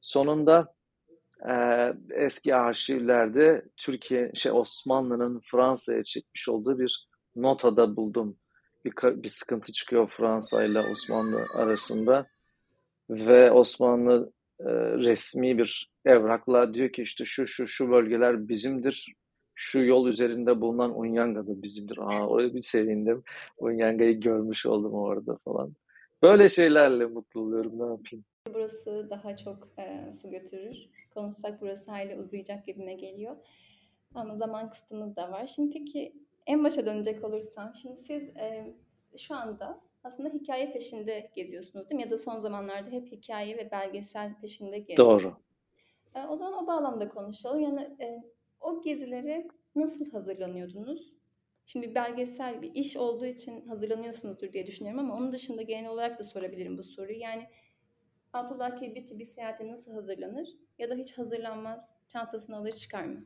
sonunda 0.00 0.74
e, 1.48 1.52
eski 2.10 2.54
arşivlerde 2.54 3.64
Türkiye, 3.76 4.30
şey 4.34 4.52
Osmanlı'nın 4.52 5.40
Fransa'ya 5.50 6.02
çekmiş 6.02 6.48
olduğu 6.48 6.78
bir 6.78 7.08
notada 7.36 7.96
buldum. 7.96 8.38
Bir, 8.86 9.22
bir 9.22 9.28
sıkıntı 9.28 9.72
çıkıyor 9.72 10.12
Fransa 10.16 10.64
ile 10.64 10.80
Osmanlı 10.80 11.46
arasında 11.54 12.26
ve 13.10 13.50
Osmanlı 13.50 14.32
e, 14.60 14.64
resmi 14.98 15.58
bir 15.58 15.90
evrakla 16.04 16.74
diyor 16.74 16.92
ki 16.92 17.02
işte 17.02 17.24
şu 17.24 17.46
şu 17.46 17.66
şu 17.66 17.90
bölgeler 17.90 18.48
bizimdir. 18.48 19.12
Şu 19.54 19.80
yol 19.80 20.08
üzerinde 20.08 20.60
bulunan 20.60 20.98
Unyanga 20.98 21.46
da 21.46 21.62
bizimdir. 21.62 21.98
Aa 21.98 22.26
oraya 22.26 22.54
bir 22.54 22.62
sevindim. 22.62 23.22
Unyanga'yı 23.58 24.20
görmüş 24.20 24.66
oldum 24.66 24.92
orada 24.92 25.38
falan. 25.44 25.74
Böyle 26.22 26.48
şeylerle 26.48 27.06
mutlu 27.06 27.40
oluyorum. 27.40 27.78
Ne 27.78 27.82
yapayım? 27.82 28.24
Burası 28.54 29.06
daha 29.10 29.36
çok 29.36 29.68
e, 29.78 30.12
su 30.12 30.30
götürür. 30.30 30.76
Konuşsak 31.14 31.60
burası 31.60 31.90
hayli 31.90 32.16
uzayacak 32.16 32.66
gibime 32.66 32.94
geliyor. 32.94 33.36
Ama 34.14 34.36
zaman 34.36 34.70
kısıtımız 34.70 35.16
da 35.16 35.32
var. 35.32 35.46
Şimdi 35.46 35.78
peki 35.78 36.12
en 36.46 36.64
başa 36.64 36.86
dönecek 36.86 37.24
olursam. 37.24 37.74
Şimdi 37.74 37.96
siz 37.96 38.28
e, 38.28 38.74
şu 39.16 39.34
anda 39.34 39.80
aslında 40.04 40.28
hikaye 40.28 40.72
peşinde 40.72 41.30
geziyorsunuz 41.34 41.88
değil 41.88 41.96
mi? 41.96 42.02
Ya 42.02 42.10
da 42.10 42.16
son 42.16 42.38
zamanlarda 42.38 42.90
hep 42.90 43.12
hikaye 43.12 43.56
ve 43.56 43.70
belgesel 43.70 44.40
peşinde 44.40 44.78
gezdiniz. 44.78 44.98
Doğru. 44.98 45.36
E, 46.14 46.26
o 46.26 46.36
zaman 46.36 46.64
o 46.64 46.66
bağlamda 46.66 47.08
konuşalım. 47.08 47.60
Yani 47.60 47.80
e, 48.00 48.22
o 48.60 48.82
gezilere 48.82 49.48
nasıl 49.74 50.10
hazırlanıyordunuz? 50.10 51.16
Şimdi 51.66 51.94
belgesel 51.94 52.62
bir 52.62 52.74
iş 52.74 52.96
olduğu 52.96 53.26
için 53.26 53.66
hazırlanıyorsunuzdur 53.66 54.52
diye 54.52 54.66
düşünüyorum 54.66 55.00
ama 55.00 55.16
onun 55.16 55.32
dışında 55.32 55.62
genel 55.62 55.90
olarak 55.90 56.18
da 56.18 56.24
sorabilirim 56.24 56.78
bu 56.78 56.84
soruyu. 56.84 57.18
Yani 57.18 57.46
Abdullah 58.32 58.76
Kirbitçi 58.76 59.18
bir 59.18 59.24
seyahate 59.24 59.68
nasıl 59.68 59.92
hazırlanır? 59.92 60.48
Ya 60.78 60.90
da 60.90 60.94
hiç 60.94 61.18
hazırlanmaz, 61.18 61.94
çantasını 62.08 62.56
alır 62.56 62.72
çıkar 62.72 63.04
mı? 63.04 63.24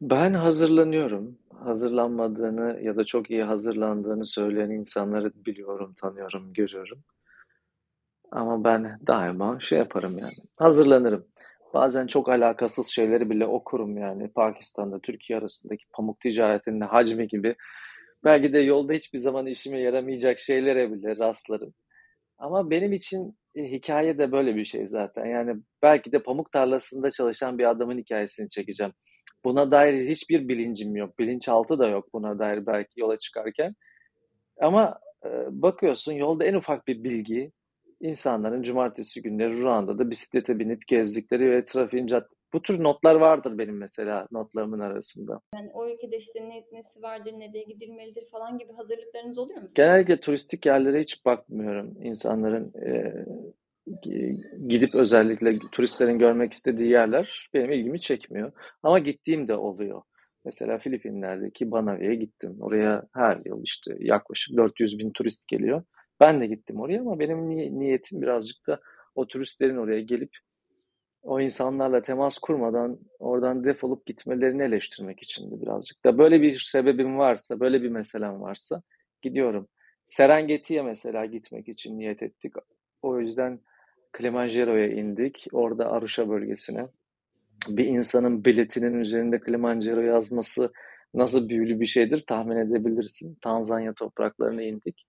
Ben 0.00 0.34
hazırlanıyorum. 0.34 1.38
Hazırlanmadığını 1.54 2.80
ya 2.82 2.96
da 2.96 3.04
çok 3.04 3.30
iyi 3.30 3.42
hazırlandığını 3.42 4.26
söyleyen 4.26 4.70
insanları 4.70 5.32
biliyorum, 5.46 5.94
tanıyorum, 6.00 6.52
görüyorum. 6.52 6.98
Ama 8.30 8.64
ben 8.64 8.98
daima 9.06 9.60
şey 9.60 9.78
yaparım 9.78 10.18
yani. 10.18 10.34
Hazırlanırım. 10.56 11.26
Bazen 11.74 12.06
çok 12.06 12.28
alakasız 12.28 12.86
şeyleri 12.86 13.30
bile 13.30 13.46
okurum 13.46 13.98
yani. 13.98 14.28
Pakistan'da 14.32 14.98
Türkiye 15.00 15.38
arasındaki 15.38 15.84
pamuk 15.92 16.20
ticaretinin 16.20 16.80
hacmi 16.80 17.28
gibi. 17.28 17.56
Belki 18.24 18.52
de 18.52 18.58
yolda 18.58 18.92
hiçbir 18.92 19.18
zaman 19.18 19.46
işime 19.46 19.80
yaramayacak 19.80 20.38
şeylere 20.38 20.92
bile 20.92 21.16
rastlarım. 21.16 21.74
Ama 22.38 22.70
benim 22.70 22.92
için 22.92 23.38
e, 23.54 23.62
hikaye 23.62 24.18
de 24.18 24.32
böyle 24.32 24.56
bir 24.56 24.64
şey 24.64 24.88
zaten. 24.88 25.24
Yani 25.26 25.56
belki 25.82 26.12
de 26.12 26.22
pamuk 26.22 26.52
tarlasında 26.52 27.10
çalışan 27.10 27.58
bir 27.58 27.70
adamın 27.70 27.98
hikayesini 27.98 28.48
çekeceğim. 28.48 28.92
Buna 29.48 29.70
dair 29.70 30.08
hiçbir 30.08 30.48
bilincim 30.48 30.96
yok. 30.96 31.18
Bilinçaltı 31.18 31.78
da 31.78 31.88
yok 31.88 32.12
buna 32.12 32.38
dair 32.38 32.66
belki 32.66 33.00
yola 33.00 33.18
çıkarken. 33.18 33.74
Ama 34.60 34.98
e, 35.24 35.28
bakıyorsun 35.50 36.12
yolda 36.12 36.44
en 36.44 36.54
ufak 36.54 36.86
bir 36.86 37.04
bilgi 37.04 37.52
insanların 38.00 38.62
cumartesi 38.62 39.22
günleri 39.22 39.60
Ruanda'da 39.60 40.10
bisiklete 40.10 40.58
binip 40.58 40.86
gezdikleri 40.88 41.50
ve 41.50 41.64
trafiğin 41.64 42.06
cad 42.06 42.24
bu 42.52 42.62
tür 42.62 42.82
notlar 42.82 43.14
vardır 43.14 43.58
benim 43.58 43.76
mesela 43.76 44.26
notlarımın 44.32 44.80
arasında. 44.80 45.40
Yani 45.54 45.70
o 45.74 45.88
ülkede 45.88 46.16
işte 46.16 46.40
ne, 46.40 46.78
nesi 46.78 47.02
vardır, 47.02 47.32
nereye 47.32 47.64
gidilmelidir 47.64 48.26
falan 48.30 48.58
gibi 48.58 48.72
hazırlıklarınız 48.72 49.38
oluyor 49.38 49.60
mu? 49.60 49.66
Genellikle 49.76 50.20
turistik 50.20 50.66
yerlere 50.66 51.00
hiç 51.00 51.24
bakmıyorum. 51.24 51.96
İnsanların 52.02 52.72
e, 52.86 53.24
gidip 54.68 54.94
özellikle 54.94 55.58
turistlerin 55.72 56.18
görmek 56.18 56.52
istediği 56.52 56.90
yerler 56.90 57.48
benim 57.54 57.72
ilgimi 57.72 58.00
çekmiyor. 58.00 58.52
Ama 58.82 58.98
gittiğim 58.98 59.48
de 59.48 59.54
oluyor. 59.54 60.02
Mesela 60.44 60.78
Filipinler'deki 60.78 61.70
Banavi'ye 61.70 62.14
gittim. 62.14 62.56
Oraya 62.60 63.02
her 63.14 63.40
yıl 63.44 63.62
işte 63.64 63.96
yaklaşık 63.98 64.56
400 64.56 64.98
bin 64.98 65.10
turist 65.10 65.48
geliyor. 65.48 65.82
Ben 66.20 66.40
de 66.40 66.46
gittim 66.46 66.80
oraya 66.80 67.00
ama 67.00 67.18
benim 67.18 67.48
niyetim 67.78 68.22
birazcık 68.22 68.66
da 68.66 68.80
o 69.14 69.26
turistlerin 69.26 69.76
oraya 69.76 70.00
gelip 70.00 70.30
o 71.22 71.40
insanlarla 71.40 72.02
temas 72.02 72.38
kurmadan 72.38 72.98
oradan 73.18 73.64
defolup 73.64 74.06
gitmelerini 74.06 74.62
eleştirmek 74.62 75.22
içindi 75.22 75.60
birazcık 75.60 76.04
da. 76.04 76.18
Böyle 76.18 76.42
bir 76.42 76.58
sebebim 76.58 77.18
varsa, 77.18 77.60
böyle 77.60 77.82
bir 77.82 77.88
meselem 77.88 78.40
varsa 78.40 78.82
gidiyorum. 79.22 79.68
Serengeti'ye 80.06 80.82
mesela 80.82 81.26
gitmek 81.26 81.68
için 81.68 81.98
niyet 81.98 82.22
ettik. 82.22 82.52
O 83.02 83.20
yüzden 83.20 83.60
Kilimanjaro'ya 84.16 84.86
indik. 84.86 85.46
Orada 85.52 85.90
Arusha 85.90 86.28
bölgesine. 86.28 86.86
Bir 87.68 87.84
insanın 87.84 88.44
biletinin 88.44 88.94
üzerinde 88.94 89.40
Kilimanjaro 89.40 90.00
yazması 90.00 90.72
nasıl 91.14 91.48
büyülü 91.48 91.80
bir 91.80 91.86
şeydir 91.86 92.24
tahmin 92.28 92.56
edebilirsin. 92.56 93.38
Tanzanya 93.40 93.92
topraklarına 93.92 94.62
indik. 94.62 95.06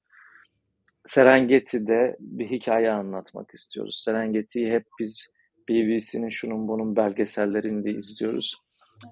Serengeti'de 1.06 2.16
bir 2.20 2.50
hikaye 2.50 2.92
anlatmak 2.92 3.54
istiyoruz. 3.54 4.02
Serengeti'yi 4.06 4.72
hep 4.72 4.86
biz 5.00 5.28
BBC'nin 5.70 6.30
şunun 6.30 6.68
bunun 6.68 6.96
belgesellerinde 6.96 7.92
izliyoruz. 7.92 8.56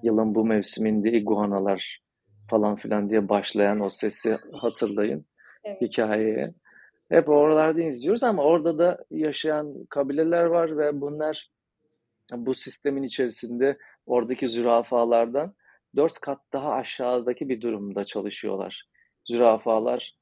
Yılın 0.02 0.34
bu 0.34 0.44
mevsiminde 0.44 1.12
iguanalar 1.12 2.00
falan 2.50 2.76
filan 2.76 3.10
diye 3.10 3.28
başlayan 3.28 3.80
o 3.80 3.90
sesi 3.90 4.38
hatırlayın 4.52 5.26
evet. 5.64 5.80
hikayeye. 5.80 6.54
Hep 7.08 7.28
oralarda 7.28 7.82
izliyoruz 7.82 8.22
ama 8.22 8.42
orada 8.42 8.78
da 8.78 9.04
yaşayan 9.10 9.84
kabileler 9.90 10.44
var 10.44 10.78
ve 10.78 11.00
bunlar 11.00 11.50
bu 12.32 12.54
sistemin 12.54 13.02
içerisinde 13.02 13.78
oradaki 14.06 14.48
zürafalardan 14.48 15.54
dört 15.96 16.20
kat 16.20 16.38
daha 16.52 16.72
aşağıdaki 16.72 17.48
bir 17.48 17.60
durumda 17.60 18.04
çalışıyorlar. 18.04 18.84
Zürafalar 19.24 20.14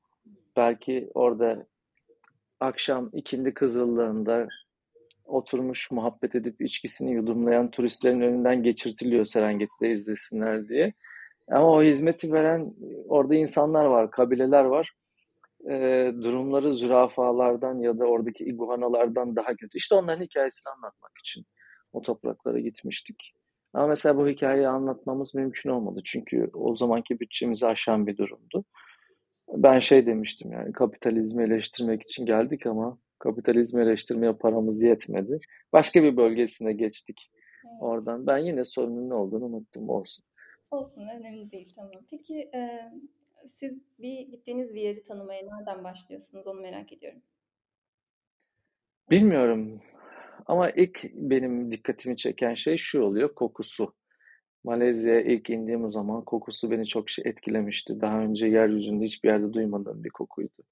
belki 0.57 1.11
orada 1.14 1.66
akşam 2.61 3.11
ikindi 3.12 3.55
kızıllığında 3.55 4.49
oturmuş 5.25 5.90
muhabbet 5.90 6.35
edip 6.35 6.61
içkisini 6.61 7.12
yudumlayan 7.12 7.71
turistlerin 7.71 8.21
önünden 8.21 8.62
geçirtiliyor 8.62 9.25
Serengeti'de 9.25 9.90
izlesinler 9.90 10.69
diye. 10.69 10.93
Ama 11.50 11.73
o 11.73 11.83
hizmeti 11.83 12.33
veren 12.33 12.75
orada 13.09 13.35
insanlar 13.35 13.85
var, 13.85 14.11
kabileler 14.11 14.64
var. 14.64 14.93
E, 15.70 16.12
durumları 16.23 16.75
zürafalardan 16.75 17.78
ya 17.78 17.99
da 17.99 18.04
oradaki 18.04 18.44
iguanalardan 18.44 19.37
daha 19.37 19.54
kötü. 19.56 19.78
İşte 19.78 19.94
onların 19.94 20.25
hikayesini 20.25 20.73
anlatmak 20.73 21.12
için 21.20 21.44
o 21.92 22.02
topraklara 22.02 22.58
gitmiştik. 22.61 23.32
Ama 23.73 23.87
mesela 23.87 24.16
bu 24.16 24.28
hikayeyi 24.28 24.68
anlatmamız 24.68 25.35
mümkün 25.35 25.70
olmadı. 25.70 26.00
Çünkü 26.04 26.50
o 26.54 26.76
zamanki 26.76 27.20
bütçemizi 27.20 27.66
aşan 27.66 28.06
bir 28.06 28.16
durumdu. 28.16 28.64
Ben 29.49 29.78
şey 29.78 30.06
demiştim 30.06 30.52
yani 30.52 30.73
kapitalizmi 30.73 31.44
eleştirmek 31.44 32.02
için 32.02 32.26
geldik 32.26 32.66
ama 32.66 32.99
kapitalizmi 33.18 33.82
eleştirmeye 33.82 34.32
paramız 34.32 34.82
yetmedi. 34.82 35.40
Başka 35.73 36.02
bir 36.02 36.16
bölgesine 36.16 36.73
geçtik 36.73 37.30
evet. 37.64 37.76
oradan. 37.80 38.26
Ben 38.26 38.38
yine 38.38 38.64
sorunun 38.64 39.11
ne 39.11 39.14
olduğunu 39.14 39.44
unuttum 39.44 39.88
olsun. 39.88 40.25
Olsun 40.70 41.02
önemli 41.18 41.50
değil 41.50 41.73
tamam. 41.76 41.92
Peki 42.11 42.50
e, 42.54 42.92
siz 43.48 43.78
bir 43.98 44.20
gittiğiniz 44.20 44.74
bir 44.74 44.80
yeri 44.80 45.02
tanımaya 45.02 45.42
nereden 45.42 45.84
başlıyorsunuz 45.84 46.46
onu 46.46 46.60
merak 46.60 46.92
ediyorum. 46.92 47.22
Bilmiyorum 49.10 49.82
ama 50.46 50.70
ilk 50.70 51.04
benim 51.14 51.70
dikkatimi 51.70 52.16
çeken 52.16 52.54
şey 52.54 52.76
şu 52.76 53.02
oluyor 53.02 53.34
kokusu. 53.34 53.94
Malezya'ya 54.64 55.20
ilk 55.20 55.50
indiğim 55.50 55.92
zaman 55.92 56.24
kokusu 56.24 56.70
beni 56.70 56.86
çok 56.86 57.10
şey 57.10 57.24
etkilemişti. 57.28 58.00
Daha 58.00 58.20
önce 58.20 58.46
yeryüzünde 58.46 59.04
hiçbir 59.04 59.28
yerde 59.28 59.52
duymadığım 59.52 60.04
bir 60.04 60.10
kokuydu. 60.10 60.62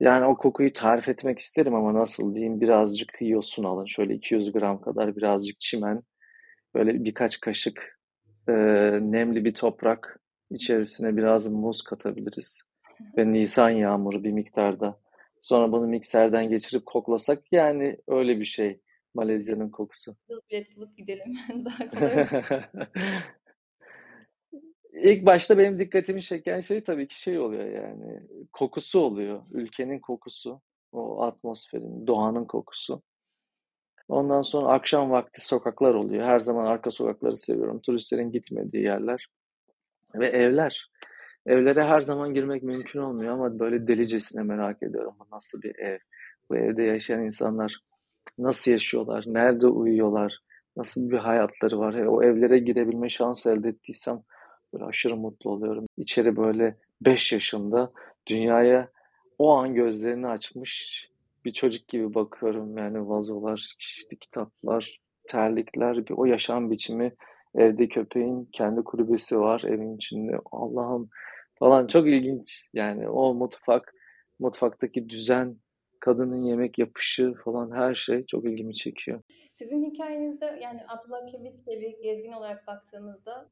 Yani 0.00 0.24
o 0.26 0.36
kokuyu 0.36 0.72
tarif 0.72 1.08
etmek 1.08 1.38
isterim 1.38 1.74
ama 1.74 1.94
nasıl 1.94 2.34
diyeyim 2.34 2.60
birazcık 2.60 3.12
yosun 3.20 3.64
alın. 3.64 3.86
Şöyle 3.86 4.14
200 4.14 4.52
gram 4.52 4.80
kadar 4.80 5.16
birazcık 5.16 5.60
çimen, 5.60 6.02
böyle 6.74 7.04
birkaç 7.04 7.40
kaşık 7.40 7.98
e, 8.48 8.52
nemli 9.00 9.44
bir 9.44 9.54
toprak, 9.54 10.19
içerisine 10.50 11.16
biraz 11.16 11.52
muz 11.52 11.82
katabiliriz. 11.82 12.62
Ve 13.16 13.32
nisan 13.32 13.70
yağmuru 13.70 14.24
bir 14.24 14.32
miktarda. 14.32 15.00
Sonra 15.40 15.72
bunu 15.72 15.86
mikserden 15.86 16.48
geçirip 16.48 16.86
koklasak 16.86 17.52
yani 17.52 17.96
öyle 18.08 18.40
bir 18.40 18.44
şey 18.44 18.80
Malezya'nın 19.14 19.70
kokusu. 19.70 20.16
Bilet 20.50 20.76
bulup 20.76 20.96
gidelim. 20.96 21.38
Daha 21.64 21.90
kolay 21.90 22.26
İlk 24.92 25.26
başta 25.26 25.58
benim 25.58 25.78
dikkatimi 25.78 26.22
çeken 26.22 26.60
şey 26.60 26.84
tabii 26.84 27.08
ki 27.08 27.20
şey 27.20 27.38
oluyor 27.38 27.64
yani 27.64 28.20
kokusu 28.52 29.00
oluyor. 29.00 29.42
Ülkenin 29.50 29.98
kokusu, 29.98 30.60
o 30.92 31.22
atmosferin, 31.22 32.06
doğanın 32.06 32.44
kokusu. 32.44 33.02
Ondan 34.08 34.42
sonra 34.42 34.72
akşam 34.72 35.10
vakti 35.10 35.46
sokaklar 35.46 35.94
oluyor. 35.94 36.26
Her 36.26 36.40
zaman 36.40 36.66
arka 36.66 36.90
sokakları 36.90 37.36
seviyorum. 37.36 37.80
Turistlerin 37.80 38.32
gitmediği 38.32 38.84
yerler. 38.84 39.26
Ve 40.14 40.26
evler. 40.26 40.90
Evlere 41.46 41.84
her 41.84 42.00
zaman 42.00 42.34
girmek 42.34 42.62
mümkün 42.62 43.00
olmuyor 43.00 43.34
ama 43.34 43.58
böyle 43.58 43.86
delicesine 43.86 44.42
merak 44.42 44.82
ediyorum. 44.82 45.14
Bu 45.18 45.36
nasıl 45.36 45.62
bir 45.62 45.78
ev? 45.78 45.98
Bu 46.50 46.56
evde 46.56 46.82
yaşayan 46.82 47.24
insanlar 47.24 47.76
nasıl 48.38 48.70
yaşıyorlar? 48.70 49.24
Nerede 49.26 49.66
uyuyorlar? 49.66 50.38
Nasıl 50.76 51.10
bir 51.10 51.18
hayatları 51.18 51.78
var? 51.78 51.94
O 51.94 52.22
evlere 52.22 52.58
girebilme 52.58 53.10
şansı 53.10 53.50
elde 53.50 53.68
ettiysem 53.68 54.22
Böyle 54.72 54.84
aşırı 54.84 55.16
mutlu 55.16 55.50
oluyorum. 55.50 55.86
İçeri 55.96 56.36
böyle 56.36 56.76
5 57.00 57.32
yaşında 57.32 57.92
dünyaya 58.26 58.88
o 59.38 59.56
an 59.56 59.74
gözlerini 59.74 60.26
açmış 60.26 61.08
bir 61.44 61.52
çocuk 61.52 61.88
gibi 61.88 62.14
bakıyorum. 62.14 62.78
Yani 62.78 63.08
vazolar, 63.08 63.74
işte 63.78 64.16
kitaplar, 64.16 64.96
terlikler, 65.28 66.06
bir 66.06 66.14
o 66.16 66.24
yaşam 66.24 66.70
biçimi. 66.70 67.14
Evde 67.54 67.88
köpeğin 67.88 68.44
kendi 68.52 68.84
kulübesi 68.84 69.40
var 69.40 69.62
evin 69.66 69.96
içinde. 69.96 70.38
Allah'ım 70.52 71.10
falan 71.58 71.86
çok 71.86 72.06
ilginç. 72.08 72.64
Yani 72.72 73.08
o 73.08 73.34
mutfak, 73.34 73.94
mutfaktaki 74.38 75.08
düzen, 75.08 75.56
kadının 76.00 76.44
yemek 76.44 76.78
yapışı 76.78 77.34
falan 77.44 77.70
her 77.76 77.94
şey 77.94 78.26
çok 78.26 78.44
ilgimi 78.44 78.74
çekiyor. 78.74 79.22
Sizin 79.54 79.84
hikayenizde 79.84 80.58
yani 80.62 80.80
Abdullah 80.88 81.26
Kebit 81.26 81.66
bir 81.66 82.02
gezgin 82.02 82.32
olarak 82.32 82.66
baktığımızda 82.66 83.50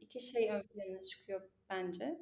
iki 0.00 0.20
şey 0.20 0.50
ön 0.50 0.62
plana 0.62 1.00
çıkıyor 1.00 1.40
bence. 1.70 2.18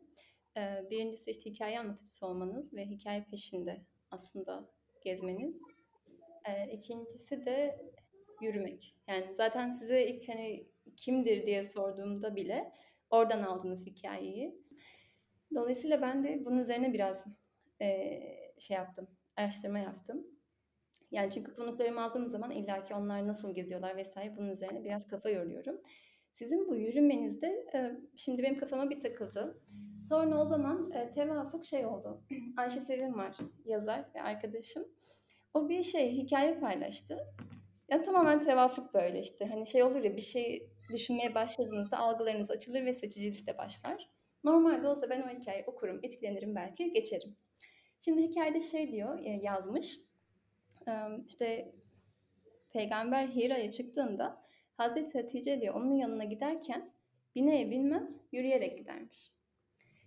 Ee, 0.56 0.90
birincisi 0.90 1.30
işte 1.30 1.50
hikaye 1.50 1.80
anlatıcısı 1.80 2.26
olmanız 2.26 2.74
ve 2.74 2.86
hikaye 2.86 3.24
peşinde 3.30 3.80
aslında 4.10 4.68
gezmeniz. 5.04 5.56
Ee, 6.48 6.70
ikincisi 6.72 7.46
de 7.46 7.78
yürümek. 8.42 8.94
Yani 9.08 9.34
zaten 9.34 9.70
size 9.70 10.06
ilk 10.06 10.28
hani 10.28 10.66
kimdir 10.96 11.46
diye 11.46 11.64
sorduğumda 11.64 12.36
bile 12.36 12.72
oradan 13.10 13.42
aldınız 13.42 13.86
hikayeyi. 13.86 14.64
Dolayısıyla 15.54 16.02
ben 16.02 16.24
de 16.24 16.44
bunun 16.44 16.58
üzerine 16.58 16.92
biraz 16.92 17.26
e, 17.82 18.20
şey 18.58 18.76
yaptım, 18.76 19.08
araştırma 19.36 19.78
yaptım. 19.78 20.26
Yani 21.10 21.30
çünkü 21.30 21.54
konuklarımı 21.54 22.02
aldığım 22.02 22.28
zaman 22.28 22.50
illaki 22.50 22.94
onlar 22.94 23.26
nasıl 23.26 23.54
geziyorlar 23.54 23.96
vesaire 23.96 24.36
bunun 24.36 24.50
üzerine 24.50 24.84
biraz 24.84 25.06
kafa 25.06 25.30
yoruyorum. 25.30 25.80
Sizin 26.32 26.68
bu 26.68 26.76
yürümenizde 26.76 27.66
şimdi 28.16 28.42
benim 28.42 28.58
kafama 28.58 28.90
bir 28.90 29.00
takıldı. 29.00 29.62
Sonra 30.02 30.42
o 30.42 30.44
zaman 30.44 30.92
tevafuk 31.14 31.66
şey 31.66 31.86
oldu. 31.86 32.24
Ayşe 32.56 32.80
Sevim 32.80 33.18
var, 33.18 33.36
yazar 33.64 34.04
ve 34.14 34.22
arkadaşım. 34.22 34.84
O 35.54 35.68
bir 35.68 35.82
şey, 35.82 36.12
hikaye 36.12 36.58
paylaştı. 36.58 37.18
Ya 37.88 38.02
tamamen 38.02 38.40
tevafuk 38.40 38.94
böyle 38.94 39.20
işte. 39.20 39.46
Hani 39.46 39.66
şey 39.66 39.82
olur 39.82 40.02
ya 40.02 40.16
bir 40.16 40.20
şey 40.20 40.70
düşünmeye 40.92 41.34
başladığınızda 41.34 41.98
algılarınız 41.98 42.50
açılır 42.50 42.84
ve 42.84 42.92
seçicilik 42.92 43.46
de 43.46 43.58
başlar. 43.58 44.08
Normalde 44.44 44.88
olsa 44.88 45.10
ben 45.10 45.22
o 45.22 45.40
hikayeyi 45.40 45.64
okurum, 45.66 46.00
etkilenirim 46.02 46.54
belki, 46.54 46.92
geçerim. 46.92 47.36
Şimdi 48.00 48.22
hikayede 48.22 48.60
şey 48.60 48.92
diyor, 48.92 49.18
yazmış. 49.42 49.98
İşte 51.26 51.74
peygamber 52.70 53.26
Hira'ya 53.26 53.70
çıktığında 53.70 54.42
Hazreti 54.76 55.18
Hatice 55.18 55.60
diyor 55.60 55.74
onun 55.74 55.92
yanına 55.92 56.24
giderken 56.24 56.90
bineye 57.34 57.70
binmez 57.70 58.16
yürüyerek 58.32 58.78
gidermiş. 58.78 59.32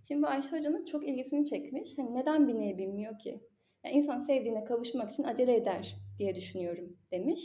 Şimdi 0.07 0.21
bu 0.21 0.27
Ayşe 0.27 0.57
Hoca'nın 0.57 0.85
çok 0.85 1.07
ilgisini 1.07 1.45
çekmiş. 1.45 1.97
Hani 1.97 2.13
neden 2.13 2.47
bineye 2.47 2.77
binmiyor 2.77 3.19
ki? 3.19 3.41
Yani 3.83 3.95
insan 3.95 4.19
sevdiğine 4.19 4.63
kavuşmak 4.63 5.11
için 5.11 5.23
acele 5.23 5.55
eder 5.55 5.95
diye 6.19 6.35
düşünüyorum 6.35 6.97
demiş. 7.11 7.41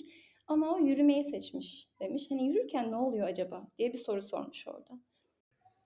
Ama 0.48 0.74
o 0.74 0.78
yürümeyi 0.78 1.24
seçmiş 1.24 1.88
demiş. 2.00 2.30
Hani 2.30 2.46
yürürken 2.46 2.90
ne 2.90 2.96
oluyor 2.96 3.28
acaba 3.28 3.68
diye 3.78 3.92
bir 3.92 3.98
soru 3.98 4.22
sormuş 4.22 4.68
orada. 4.68 5.00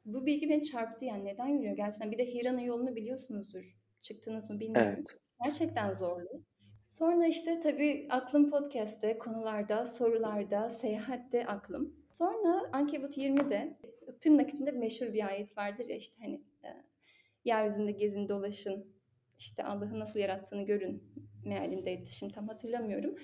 Bu 0.04 0.26
bilgi 0.26 0.50
beni 0.50 0.64
çarptı 0.64 1.04
yani 1.04 1.24
neden 1.24 1.46
yürüyor 1.46 1.76
gerçekten. 1.76 2.12
Bir 2.12 2.18
de 2.18 2.34
Hira'nın 2.34 2.60
yolunu 2.60 2.96
biliyorsunuzdur. 2.96 3.76
Çıktınız 4.02 4.50
mı 4.50 4.60
bilmiyorum. 4.60 4.94
Evet. 4.96 5.06
Gerçekten 5.44 5.92
zorlu. 5.92 6.44
Sonra 6.88 7.26
işte 7.26 7.60
tabii 7.60 8.06
aklım 8.10 8.50
podcast'te, 8.50 9.18
konularda, 9.18 9.86
sorularda, 9.86 10.70
seyahatte 10.70 11.46
aklım. 11.46 11.96
Sonra 12.12 12.68
Ankebut 12.72 13.16
20'de 13.16 13.78
tırnak 14.20 14.50
içinde 14.50 14.70
meşhur 14.70 15.12
bir 15.12 15.26
ayet 15.26 15.56
vardır 15.56 15.88
ya 15.88 15.96
işte 15.96 16.16
hani 16.20 16.34
e, 16.64 16.68
yeryüzünde 17.44 17.92
gezin 17.92 18.28
dolaşın, 18.28 18.86
işte 19.38 19.64
Allah'ı 19.64 19.98
nasıl 19.98 20.18
yarattığını 20.18 20.66
görün 20.66 21.02
mealindeydi. 21.44 22.10
Şimdi 22.10 22.32
tam 22.32 22.48
hatırlamıyorum. 22.48 23.14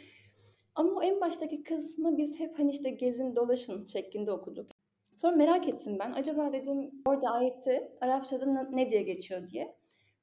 Ama 0.76 0.92
o 0.92 1.02
en 1.02 1.20
baştaki 1.20 1.62
kısmı 1.62 2.18
biz 2.18 2.40
hep 2.40 2.58
hani 2.58 2.70
işte 2.70 2.90
gezin 2.90 3.36
dolaşın 3.36 3.84
şeklinde 3.84 4.32
okuduk. 4.32 4.70
Sonra 5.14 5.36
merak 5.36 5.68
ettim 5.68 5.98
ben. 5.98 6.12
Acaba 6.12 6.52
dedim 6.52 7.02
orada 7.06 7.30
ayette 7.30 7.96
Arapçada 8.00 8.62
ne 8.62 8.90
diye 8.90 9.02
geçiyor 9.02 9.50
diye. 9.50 9.76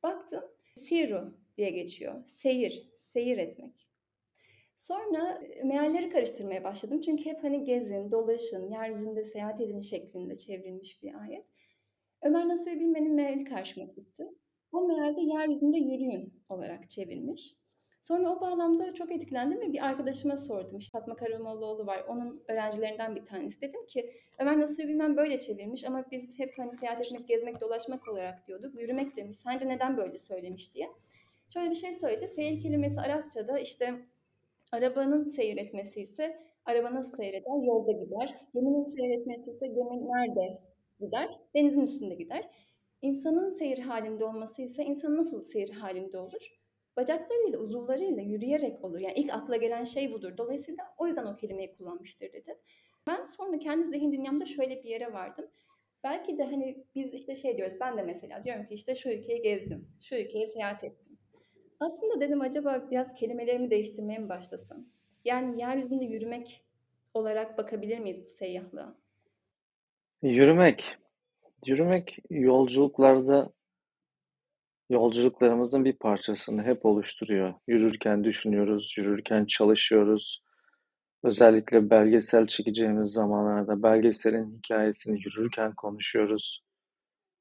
Baktım. 0.04 0.44
Siru 0.76 1.38
diye 1.58 1.70
geçiyor. 1.70 2.26
Seyir, 2.26 2.94
seyir 2.98 3.38
etmek. 3.38 3.88
Sonra 4.78 5.42
e, 5.44 5.64
mealleri 5.64 6.10
karıştırmaya 6.10 6.64
başladım. 6.64 7.02
Çünkü 7.02 7.26
hep 7.26 7.44
hani 7.44 7.64
gezin, 7.64 8.12
dolaşın, 8.12 8.72
yeryüzünde 8.72 9.26
seyahat 9.26 9.62
edin 9.62 9.82
şeklinde 9.82 10.36
çevrilmiş 10.36 11.04
bir 11.04 11.22
ayet. 11.22 11.46
Ömer 12.22 12.48
Nasuhi 12.48 12.80
Bilmen'in 12.80 13.14
meali 13.14 13.44
karşıma 13.44 13.86
gitti. 13.86 14.30
O 14.72 14.88
mealde 14.88 15.22
yeryüzünde 15.22 15.78
yürüyün 15.78 16.34
olarak 16.50 16.90
çevirmiş. 16.90 17.56
Sonra 18.04 18.30
o 18.30 18.42
bağlamda 18.42 18.94
çok 18.94 19.12
etkilendim 19.12 19.60
ve 19.60 19.74
bir 19.74 19.86
arkadaşıma 19.86 20.38
sordum. 20.38 20.78
İşte 20.78 21.00
Fatma 21.00 21.16
Karamollaoğlu 21.16 21.86
var. 21.86 22.06
Onun 22.08 22.44
öğrencilerinden 22.48 23.16
bir 23.16 23.26
tanesi. 23.26 23.62
Dedim 23.62 23.86
ki 23.86 24.14
Ömer 24.40 24.60
Nasuhi 24.60 24.88
Bilmen 24.88 25.18
böyle 25.18 25.40
çevirmiş 25.40 25.84
ama 25.84 26.06
biz 26.12 26.40
hep 26.40 26.54
hani 26.58 26.74
seyahat 26.74 27.02
etmek, 27.02 27.28
gezmek, 27.28 27.62
dolaşmak 27.62 28.08
olarak 28.08 28.48
diyorduk. 28.48 28.82
Yürümek 28.82 29.18
demiş. 29.18 29.38
Sence 29.38 29.68
neden 29.68 29.98
böyle 29.98 30.18
söylemiş 30.18 30.76
diye. 30.76 30.90
Şöyle 31.54 31.70
bir 31.70 31.76
şey 31.76 31.96
söyledi. 31.96 32.28
Seyir 32.28 32.62
kelimesi 32.62 33.02
Arapçada 33.02 33.60
işte 33.60 33.94
arabanın 34.72 35.24
seyir 35.24 35.58
etmesi 35.58 36.02
ise 36.02 36.40
Araba 36.66 36.94
nasıl 36.94 37.18
seyreder? 37.18 37.64
Yolda 37.66 37.92
gider. 37.92 38.42
Geminin 38.54 38.84
seyretmesi 38.84 39.52
ise 39.52 39.68
gemi 39.68 40.06
nerede 40.06 40.62
gider? 41.00 41.40
Denizin 41.56 41.82
üstünde 41.82 42.16
gider. 42.16 42.50
İnsanın 43.02 43.50
seyir 43.50 43.80
halinde 43.80 44.26
olması 44.26 44.62
ise 44.62 44.86
insan 44.86 45.18
nasıl 45.18 45.42
seyir 45.42 45.70
halinde 45.70 46.18
olur? 46.18 46.63
Bacaklarıyla, 46.98 47.60
uzuvlarıyla 47.60 48.22
yürüyerek 48.22 48.84
olur. 48.84 49.00
Yani 49.00 49.14
ilk 49.16 49.34
akla 49.34 49.56
gelen 49.56 49.84
şey 49.84 50.14
budur. 50.14 50.38
Dolayısıyla 50.38 50.84
o 50.98 51.08
yüzden 51.08 51.26
o 51.26 51.36
kelimeyi 51.36 51.76
kullanmıştır 51.78 52.34
dedi. 52.34 52.60
Ben 53.08 53.26
sonra 53.26 53.60
kendi 53.60 53.84
zihin 53.84 54.12
dünyamda 54.12 54.46
şöyle 54.46 54.84
bir 54.84 54.90
yere 54.90 55.14
vardım. 55.14 55.46
Belki 56.04 56.38
de 56.38 56.44
hani 56.44 56.86
biz 56.96 57.14
işte 57.14 57.36
şey 57.36 57.58
diyoruz. 57.58 57.78
Ben 57.82 57.98
de 57.98 58.04
mesela 58.04 58.44
diyorum 58.44 58.66
ki 58.66 58.74
işte 58.74 58.96
şu 58.96 59.10
ülkeyi 59.10 59.42
gezdim. 59.42 59.88
Şu 60.02 60.16
ülkeye 60.16 60.48
seyahat 60.48 60.84
ettim. 60.84 61.18
Aslında 61.80 62.22
dedim 62.22 62.42
acaba 62.42 62.88
biraz 62.92 63.14
kelimelerimi 63.14 63.72
değiştirmeye 63.72 64.20
mi 64.20 64.30
başlasam? 64.30 64.86
Yani 65.26 65.62
yeryüzünde 65.62 66.06
yürümek 66.06 66.66
olarak 67.14 67.58
bakabilir 67.58 68.00
miyiz 68.00 68.26
bu 68.26 68.30
seyyahlığa? 68.30 68.96
Yürümek. 70.22 70.98
Yürümek 71.66 72.18
yolculuklarda 72.30 73.54
yolculuklarımızın 74.94 75.86
bir 75.86 75.94
parçasını 75.94 76.64
hep 76.64 76.86
oluşturuyor. 76.86 77.54
Yürürken 77.68 78.24
düşünüyoruz, 78.24 78.94
yürürken 78.98 79.46
çalışıyoruz. 79.46 80.44
Özellikle 81.24 81.90
belgesel 81.90 82.48
çekeceğimiz 82.48 83.12
zamanlarda 83.12 83.84
belgeselin 83.84 84.58
hikayesini 84.58 85.20
yürürken 85.20 85.74
konuşuyoruz. 85.76 86.64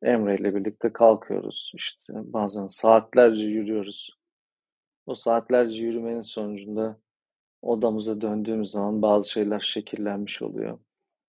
Emre 0.03 0.37
ile 0.37 0.55
birlikte 0.55 0.93
kalkıyoruz. 0.93 1.73
İşte 1.75 2.13
bazen 2.17 2.67
saatlerce 2.67 3.45
yürüyoruz. 3.45 4.11
O 5.07 5.15
saatlerce 5.15 5.83
yürümenin 5.83 6.23
sonucunda 6.23 7.01
odamıza 7.63 8.21
döndüğümüz 8.21 8.71
zaman 8.71 9.03
bazı 9.03 9.31
şeyler 9.31 9.61
şekillenmiş 9.61 10.43
oluyor. 10.43 10.79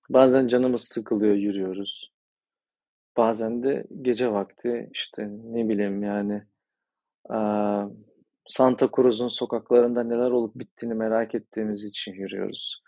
Bazen 0.10 0.48
canımız 0.48 0.84
sıkılıyor, 0.84 1.36
yürüyoruz. 1.36 2.13
Bazen 3.18 3.64
de 3.64 3.86
gece 4.02 4.32
vakti 4.32 4.90
işte 4.94 5.30
ne 5.44 5.70
bileyim 5.70 6.04
yani 6.04 6.44
Santa 8.48 8.90
Cruz'un 8.96 9.28
sokaklarında 9.28 10.04
neler 10.04 10.32
olup 10.32 10.56
bittiğini 10.56 10.96
merak 10.96 11.36
ettiğimiz 11.36 11.84
için 11.84 12.14
yürüyoruz. 12.14 12.84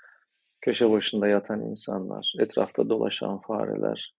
Köşe 0.62 0.90
başında 0.90 1.28
yatan 1.28 1.62
insanlar, 1.62 2.34
etrafta 2.40 2.90
dolaşan 2.90 3.42
fareler. 3.42 4.14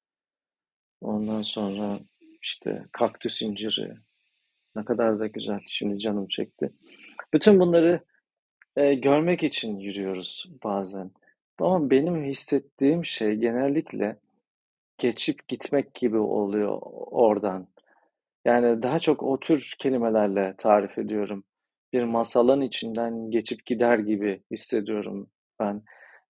Ondan 1.00 1.42
sonra 1.42 2.00
işte 2.42 2.84
kaktüs 2.92 3.42
inciri. 3.42 3.94
Ne 4.76 4.84
kadar 4.84 5.18
da 5.18 5.26
güzel. 5.26 5.60
Şimdi 5.66 5.98
canım 5.98 6.28
çekti. 6.28 6.72
Bütün 7.34 7.60
bunları 7.60 8.00
e, 8.76 8.94
görmek 8.94 9.42
için 9.42 9.78
yürüyoruz 9.78 10.46
bazen. 10.64 11.10
Ama 11.58 11.90
benim 11.90 12.24
hissettiğim 12.24 13.04
şey 13.04 13.34
genellikle 13.34 14.16
geçip 14.98 15.48
gitmek 15.48 15.94
gibi 15.94 16.18
oluyor 16.18 16.78
oradan. 17.10 17.68
Yani 18.44 18.82
daha 18.82 18.98
çok 18.98 19.22
o 19.22 19.40
tür 19.40 19.74
kelimelerle 19.78 20.54
tarif 20.58 20.98
ediyorum. 20.98 21.44
Bir 21.92 22.04
masalın 22.04 22.60
içinden 22.60 23.30
geçip 23.30 23.66
gider 23.66 23.98
gibi 23.98 24.42
hissediyorum 24.50 25.30
ben. 25.60 25.82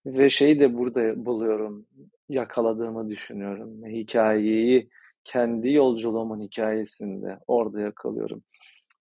Ve 0.07 0.31
şeyi 0.31 0.61
de 0.61 0.75
burada 0.75 1.27
buluyorum, 1.27 1.87
yakaladığımı 2.29 3.09
düşünüyorum. 3.09 3.87
Hikayeyi, 3.87 4.91
kendi 5.25 5.73
yolculuğumun 5.73 6.41
hikayesinde 6.41 7.39
orada 7.47 7.81
yakalıyorum. 7.81 8.43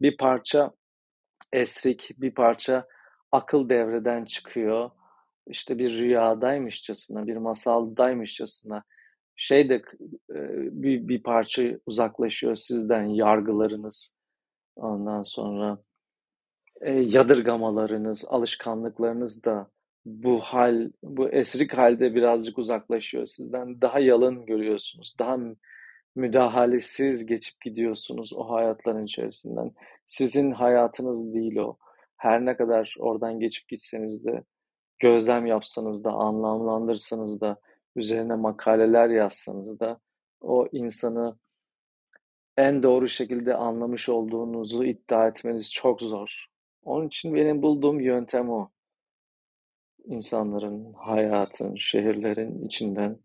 Bir 0.01 0.17
parça 0.17 0.71
esrik, 1.53 2.11
bir 2.17 2.31
parça 2.31 2.87
akıl 3.31 3.69
devreden 3.69 4.25
çıkıyor. 4.25 4.89
İşte 5.47 5.79
bir 5.79 5.97
rüyadaymışçasına, 5.97 7.27
bir 7.27 7.37
masaldaymışçasına 7.37 8.83
şey 9.35 9.69
de 9.69 9.75
e, 10.29 10.39
bir, 10.83 11.07
bir 11.07 11.23
parça 11.23 11.63
uzaklaşıyor 11.85 12.55
sizden 12.55 13.03
yargılarınız. 13.03 14.15
Ondan 14.75 15.23
sonra 15.23 15.77
e, 16.81 16.91
yadırgamalarınız 16.91 18.25
alışkanlıklarınız 18.29 19.43
da 19.43 19.69
bu 20.05 20.39
hal 20.39 20.91
bu 21.03 21.29
esrik 21.29 21.73
halde 21.73 22.15
birazcık 22.15 22.57
uzaklaşıyor 22.57 23.25
sizden. 23.25 23.81
Daha 23.81 23.99
yalın 23.99 24.45
görüyorsunuz 24.45 25.15
daha 25.19 25.37
müdahalesiz 26.15 27.25
geçip 27.25 27.61
gidiyorsunuz 27.61 28.33
o 28.33 28.49
hayatların 28.49 29.05
içerisinden. 29.05 29.71
Sizin 30.05 30.51
hayatınız 30.51 31.33
değil 31.33 31.55
o. 31.55 31.77
Her 32.17 32.45
ne 32.45 32.57
kadar 32.57 32.95
oradan 32.99 33.39
geçip 33.39 33.67
gitseniz 33.69 34.25
de 34.25 34.43
gözlem 34.99 35.45
yapsanız 35.45 36.03
da 36.03 36.11
anlamlandırsanız 36.11 37.41
da 37.41 37.57
üzerine 37.95 38.35
makaleler 38.35 39.09
yazsanız 39.09 39.79
da 39.79 39.99
o 40.41 40.67
insanı 40.71 41.37
en 42.57 42.83
doğru 42.83 43.09
şekilde 43.09 43.55
anlamış 43.55 44.09
olduğunuzu 44.09 44.83
iddia 44.83 45.27
etmeniz 45.27 45.71
çok 45.71 46.01
zor. 46.01 46.45
Onun 46.83 47.07
için 47.07 47.35
benim 47.35 47.61
bulduğum 47.61 47.99
yöntem 47.99 48.49
o. 48.49 48.69
İnsanların, 50.05 50.93
hayatın, 50.93 51.75
şehirlerin 51.75 52.65
içinden, 52.65 53.19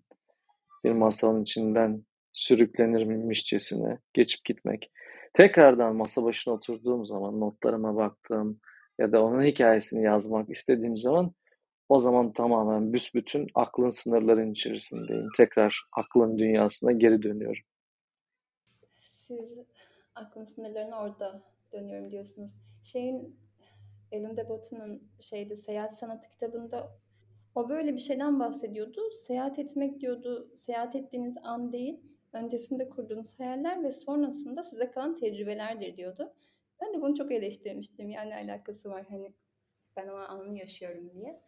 bir 0.84 0.92
masalın 0.92 1.42
içinden 1.42 2.04
sürüklenirmişçesine 2.32 3.98
geçip 4.12 4.44
gitmek. 4.44 4.90
Tekrardan 5.34 5.96
masa 5.96 6.24
başına 6.24 6.54
oturduğum 6.54 7.06
zaman, 7.06 7.40
notlarıma 7.40 7.96
baktığım 7.96 8.60
ya 8.98 9.12
da 9.12 9.24
onun 9.24 9.42
hikayesini 9.42 10.04
yazmak 10.04 10.50
istediğim 10.50 10.96
zaman 10.96 11.32
o 11.90 12.00
zaman 12.00 12.32
tamamen 12.32 12.92
büsbütün 12.92 13.46
aklın 13.54 13.90
sınırların 13.90 14.52
içerisindeyim. 14.52 15.28
Tekrar 15.36 15.82
aklın 15.92 16.38
dünyasına 16.38 16.92
geri 16.92 17.22
dönüyorum. 17.22 17.62
Siz 19.00 19.60
aklın 20.14 20.44
sınırlarına 20.44 21.02
orada 21.02 21.42
dönüyorum 21.72 22.10
diyorsunuz. 22.10 22.60
Şeyin 22.82 23.36
Alan 24.12 24.36
de 24.36 24.48
Botton'un 24.48 25.02
şeyde 25.20 25.56
Seyahat 25.56 25.98
Sanatı 25.98 26.28
kitabında 26.28 26.98
o 27.54 27.68
böyle 27.68 27.94
bir 27.94 27.98
şeyden 27.98 28.40
bahsediyordu. 28.40 29.10
Seyahat 29.10 29.58
etmek 29.58 30.00
diyordu. 30.00 30.52
Seyahat 30.56 30.96
ettiğiniz 30.96 31.36
an 31.42 31.72
değil, 31.72 32.00
öncesinde 32.32 32.88
kurduğunuz 32.88 33.40
hayaller 33.40 33.84
ve 33.84 33.92
sonrasında 33.92 34.62
size 34.62 34.90
kalan 34.90 35.14
tecrübelerdir 35.14 35.96
diyordu. 35.96 36.34
Ben 36.80 36.94
de 36.94 37.02
bunu 37.02 37.14
çok 37.14 37.32
eleştirmiştim. 37.32 38.08
Yani 38.08 38.34
alakası 38.34 38.90
var 38.90 39.06
hani 39.08 39.34
ben 39.96 40.08
o 40.08 40.16
anı 40.16 40.58
yaşıyorum 40.58 41.10
diye 41.14 41.40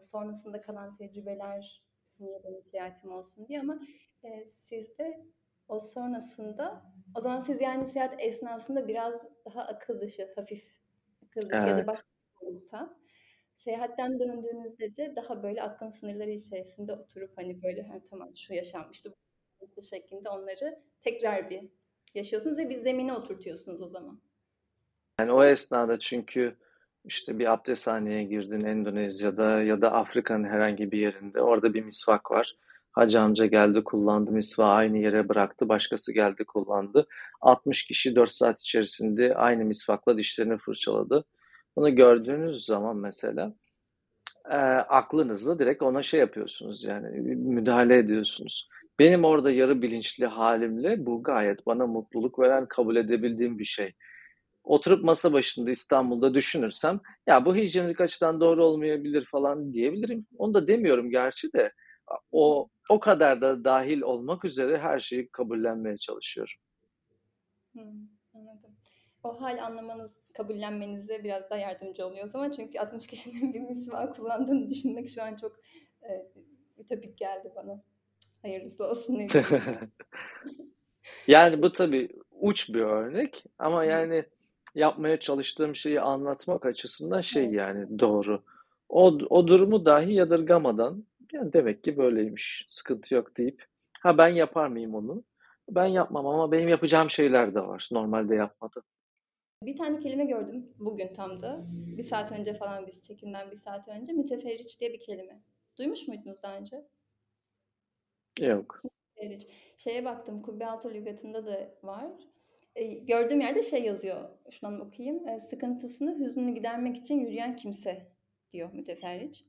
sonrasında 0.00 0.60
kalan 0.60 0.92
tecrübeler 0.92 1.82
niye 2.20 2.44
benim 2.44 2.62
seyahatim 2.62 3.10
olsun 3.10 3.48
diye 3.48 3.60
ama 3.60 3.80
e, 4.22 4.48
sizde 4.48 5.26
o 5.68 5.80
sonrasında 5.80 6.82
o 7.16 7.20
zaman 7.20 7.40
siz 7.40 7.60
yani 7.60 7.86
seyahat 7.86 8.22
esnasında 8.22 8.88
biraz 8.88 9.26
daha 9.44 9.62
akıl 9.62 10.00
dışı, 10.00 10.32
hafif 10.36 10.64
akıl 11.26 11.40
dışı 11.40 11.62
evet. 11.62 11.68
ya 11.68 11.78
da 11.78 11.86
başka 11.86 12.08
bir 12.08 12.46
boyutta 12.46 12.96
seyahatten 13.54 14.20
döndüğünüzde 14.20 14.96
de 14.96 15.16
daha 15.16 15.42
böyle 15.42 15.62
aklın 15.62 15.90
sınırları 15.90 16.30
içerisinde 16.30 16.92
oturup 16.92 17.38
hani 17.38 17.62
böyle 17.62 17.82
ha, 17.82 17.94
tamam 18.10 18.36
şu 18.36 18.54
yaşanmıştı 18.54 19.14
bu 19.76 19.82
şeklinde 19.82 20.28
onları 20.28 20.82
tekrar 21.02 21.50
bir 21.50 21.68
yaşıyorsunuz 22.14 22.58
ve 22.58 22.70
bir 22.70 22.76
zemine 22.76 23.12
oturtuyorsunuz 23.12 23.82
o 23.82 23.88
zaman. 23.88 24.20
Yani 25.20 25.32
o 25.32 25.44
esnada 25.44 25.98
çünkü 25.98 26.56
işte 27.04 27.38
bir 27.38 27.52
abdesthaneye 27.52 28.24
girdin 28.24 28.64
Endonezya'da 28.64 29.62
ya 29.62 29.80
da 29.80 29.92
Afrika'nın 29.92 30.44
herhangi 30.44 30.92
bir 30.92 30.98
yerinde. 30.98 31.40
Orada 31.40 31.74
bir 31.74 31.84
misvak 31.84 32.30
var. 32.30 32.56
Hacı 32.92 33.20
amca 33.20 33.46
geldi 33.46 33.84
kullandı 33.84 34.30
misvağı 34.32 34.72
aynı 34.72 34.98
yere 34.98 35.28
bıraktı. 35.28 35.68
Başkası 35.68 36.12
geldi 36.12 36.44
kullandı. 36.44 37.06
60 37.40 37.86
kişi 37.86 38.16
4 38.16 38.30
saat 38.30 38.60
içerisinde 38.60 39.34
aynı 39.34 39.64
misvakla 39.64 40.18
dişlerini 40.18 40.58
fırçaladı. 40.58 41.24
Bunu 41.76 41.94
gördüğünüz 41.94 42.64
zaman 42.64 42.96
mesela 42.96 43.54
e, 44.50 44.56
aklınızla 44.88 45.58
direkt 45.58 45.82
ona 45.82 46.02
şey 46.02 46.20
yapıyorsunuz 46.20 46.84
yani 46.84 47.20
müdahale 47.36 47.98
ediyorsunuz. 47.98 48.68
Benim 48.98 49.24
orada 49.24 49.50
yarı 49.50 49.82
bilinçli 49.82 50.26
halimle 50.26 51.06
bu 51.06 51.22
gayet 51.22 51.66
bana 51.66 51.86
mutluluk 51.86 52.38
veren 52.38 52.66
kabul 52.66 52.96
edebildiğim 52.96 53.58
bir 53.58 53.64
şey 53.64 53.94
oturup 54.64 55.04
masa 55.04 55.32
başında 55.32 55.70
İstanbul'da 55.70 56.34
düşünürsem 56.34 57.00
ya 57.26 57.44
bu 57.44 57.56
hijyenik 57.56 58.00
açıdan 58.00 58.40
doğru 58.40 58.64
olmayabilir 58.64 59.24
falan 59.24 59.72
diyebilirim. 59.72 60.26
Onu 60.38 60.54
da 60.54 60.66
demiyorum 60.66 61.10
gerçi 61.10 61.52
de 61.52 61.72
o 62.32 62.68
o 62.88 63.00
kadar 63.00 63.40
da 63.40 63.64
dahil 63.64 64.00
olmak 64.00 64.44
üzere 64.44 64.78
her 64.78 65.00
şeyi 65.00 65.28
kabullenmeye 65.28 65.98
çalışıyorum. 65.98 66.54
Hmm, 67.72 68.08
anladım. 68.34 68.76
O 69.22 69.40
hal 69.40 69.64
anlamanız, 69.64 70.18
kabullenmenize 70.34 71.24
biraz 71.24 71.50
daha 71.50 71.58
yardımcı 71.58 72.06
oluyor 72.06 72.24
o 72.24 72.28
zaman. 72.28 72.50
Çünkü 72.50 72.78
60 72.78 73.06
kişinin 73.06 73.54
bir 73.54 73.60
misva 73.60 74.10
kullandığını 74.10 74.68
düşünmek 74.68 75.08
şu 75.08 75.22
an 75.22 75.36
çok 75.36 75.56
e, 76.02 76.10
ütopik 76.78 77.18
geldi 77.18 77.52
bana. 77.56 77.82
Hayırlısı 78.42 78.84
olsun. 78.84 79.18
yani 81.26 81.62
bu 81.62 81.72
tabii 81.72 82.08
uç 82.30 82.74
bir 82.74 82.80
örnek 82.80 83.44
ama 83.58 83.84
yani 83.84 84.24
yapmaya 84.74 85.20
çalıştığım 85.20 85.76
şeyi 85.76 86.00
anlatmak 86.00 86.66
açısından 86.66 87.20
şey 87.20 87.44
yani 87.50 87.98
doğru. 87.98 88.42
o, 88.88 89.18
o 89.30 89.46
durumu 89.46 89.84
dahi 89.84 90.12
yadırgamadan 90.14 91.04
yani 91.32 91.52
demek 91.52 91.84
ki 91.84 91.96
böyleymiş, 91.96 92.64
sıkıntı 92.68 93.14
yok 93.14 93.36
deyip 93.36 93.64
ha 94.00 94.18
ben 94.18 94.28
yapar 94.28 94.68
mıyım 94.68 94.94
onu? 94.94 95.24
Ben 95.70 95.86
yapmam 95.86 96.26
ama 96.26 96.52
benim 96.52 96.68
yapacağım 96.68 97.10
şeyler 97.10 97.54
de 97.54 97.60
var. 97.60 97.88
Normalde 97.92 98.34
yapmadım. 98.34 98.82
Bir 99.62 99.76
tane 99.76 99.98
kelime 99.98 100.24
gördüm 100.24 100.66
bugün 100.78 101.12
tam 101.12 101.40
da. 101.40 101.64
Bir 101.70 102.02
saat 102.02 102.32
önce 102.32 102.54
falan 102.54 102.86
biz 102.86 103.02
çekimden 103.02 103.50
bir 103.50 103.56
saat 103.56 103.88
önce. 103.88 104.12
Müteferriç 104.12 104.80
diye 104.80 104.92
bir 104.92 105.00
kelime. 105.00 105.42
Duymuş 105.78 106.08
muydunuz 106.08 106.42
daha 106.42 106.56
önce? 106.56 106.84
Yok. 108.40 108.82
Müteferriç. 108.84 109.46
Şeye 109.76 110.04
baktım 110.04 110.42
Kubbe 110.42 110.66
Altı 110.66 110.94
lügatında 110.94 111.46
da 111.46 111.74
var. 111.82 112.12
Gördüğüm 113.02 113.40
yerde 113.40 113.62
şey 113.62 113.84
yazıyor. 113.84 114.28
Şundan 114.50 114.80
okuyayım. 114.80 115.40
Sıkıntısını, 115.50 116.18
hüznünü 116.18 116.54
gidermek 116.54 116.96
için 116.96 117.20
yürüyen 117.20 117.56
kimse 117.56 118.06
diyor 118.52 118.72
müteferriç. 118.72 119.44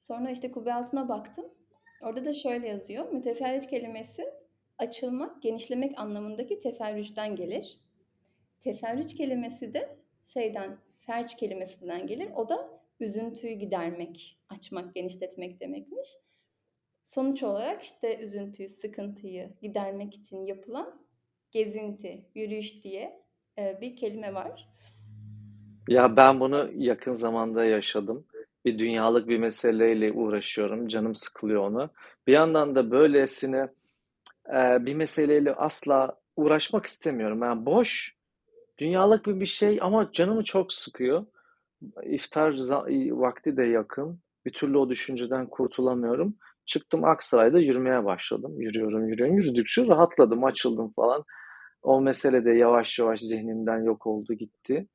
Sonra 0.00 0.30
işte 0.30 0.50
kubbe 0.50 0.74
altına 0.74 1.08
baktım. 1.08 1.44
Orada 2.02 2.24
da 2.24 2.32
şöyle 2.32 2.68
yazıyor. 2.68 3.12
Müteferriç 3.12 3.66
kelimesi 3.66 4.24
açılmak, 4.78 5.42
genişlemek 5.42 6.00
anlamındaki 6.00 6.58
teferrüçten 6.58 7.36
gelir. 7.36 7.80
Teferrüç 8.60 9.14
kelimesi 9.14 9.74
de 9.74 9.96
şeyden, 10.26 10.78
ferç 11.00 11.36
kelimesinden 11.36 12.06
gelir. 12.06 12.30
O 12.36 12.48
da 12.48 12.80
üzüntüyü 13.00 13.52
gidermek, 13.52 14.38
açmak, 14.48 14.94
genişletmek 14.94 15.60
demekmiş. 15.60 16.08
Sonuç 17.04 17.42
olarak 17.42 17.82
işte 17.82 18.18
üzüntüyü, 18.18 18.68
sıkıntıyı 18.68 19.52
gidermek 19.62 20.14
için 20.14 20.46
yapılan 20.46 21.00
gezinti, 21.52 22.24
yürüyüş 22.34 22.84
diye 22.84 23.22
e, 23.58 23.78
bir 23.80 23.96
kelime 23.96 24.34
var. 24.34 24.68
Ya 25.88 26.16
ben 26.16 26.40
bunu 26.40 26.70
yakın 26.74 27.12
zamanda 27.12 27.64
yaşadım. 27.64 28.26
Bir 28.64 28.78
dünyalık 28.78 29.28
bir 29.28 29.38
meseleyle 29.38 30.12
uğraşıyorum. 30.12 30.88
Canım 30.88 31.14
sıkılıyor 31.14 31.66
onu. 31.66 31.90
Bir 32.26 32.32
yandan 32.32 32.74
da 32.74 32.90
böylesine 32.90 33.68
e, 34.48 34.86
bir 34.86 34.94
meseleyle 34.94 35.54
asla 35.54 36.16
uğraşmak 36.36 36.86
istemiyorum. 36.86 37.42
Yani 37.42 37.66
boş, 37.66 38.16
dünyalık 38.78 39.26
bir 39.26 39.40
bir 39.40 39.46
şey 39.46 39.78
ama 39.82 40.12
canımı 40.12 40.44
çok 40.44 40.72
sıkıyor. 40.72 41.26
İftar 42.02 42.54
vakti 43.10 43.56
de 43.56 43.62
yakın. 43.62 44.20
Bir 44.46 44.52
türlü 44.52 44.78
o 44.78 44.88
düşünceden 44.88 45.46
kurtulamıyorum. 45.46 46.36
Çıktım 46.70 47.04
Aksaray'da 47.04 47.58
yürümeye 47.58 48.04
başladım. 48.04 48.60
Yürüyorum, 48.60 49.08
yürüyorum. 49.08 49.36
Yürüdükçe 49.36 49.86
rahatladım, 49.86 50.44
açıldım 50.44 50.92
falan. 50.92 51.24
O 51.82 52.00
mesele 52.00 52.44
de 52.44 52.50
yavaş 52.50 52.98
yavaş 52.98 53.20
zihnimden 53.20 53.82
yok 53.82 54.06
oldu 54.06 54.34
gitti. 54.34 54.88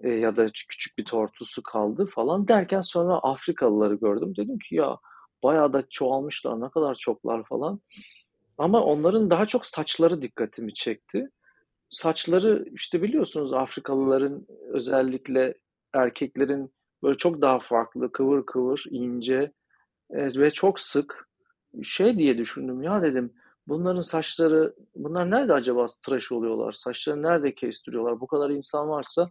E, 0.00 0.10
ya 0.10 0.36
da 0.36 0.46
küçük 0.68 0.98
bir 0.98 1.04
tortusu 1.04 1.62
kaldı 1.62 2.06
falan 2.14 2.48
derken 2.48 2.80
sonra 2.80 3.18
Afrikalıları 3.18 3.94
gördüm. 3.94 4.32
Dedim 4.36 4.58
ki 4.58 4.74
ya 4.74 4.98
bayağı 5.42 5.72
da 5.72 5.84
çoğalmışlar 5.90 6.60
ne 6.60 6.70
kadar 6.70 6.94
çoklar 6.94 7.44
falan. 7.44 7.80
Ama 8.58 8.84
onların 8.84 9.30
daha 9.30 9.46
çok 9.46 9.66
saçları 9.66 10.22
dikkatimi 10.22 10.74
çekti. 10.74 11.30
Saçları 11.90 12.64
işte 12.72 13.02
biliyorsunuz 13.02 13.52
Afrikalıların 13.52 14.46
özellikle 14.72 15.54
erkeklerin 15.94 16.72
böyle 17.02 17.16
çok 17.16 17.42
daha 17.42 17.58
farklı, 17.58 18.12
kıvır 18.12 18.46
kıvır, 18.46 18.84
ince 18.90 19.52
ve 20.10 20.50
çok 20.50 20.80
sık. 20.80 21.28
Şey 21.82 22.18
diye 22.18 22.38
düşündüm 22.38 22.82
ya 22.82 23.02
dedim 23.02 23.32
bunların 23.68 24.00
saçları, 24.00 24.74
bunlar 24.96 25.30
nerede 25.30 25.52
acaba 25.52 25.86
tıraş 26.04 26.32
oluyorlar? 26.32 26.72
Saçlarını 26.72 27.22
nerede 27.22 27.54
kestiriyorlar? 27.54 28.20
Bu 28.20 28.26
kadar 28.26 28.50
insan 28.50 28.88
varsa 28.88 29.30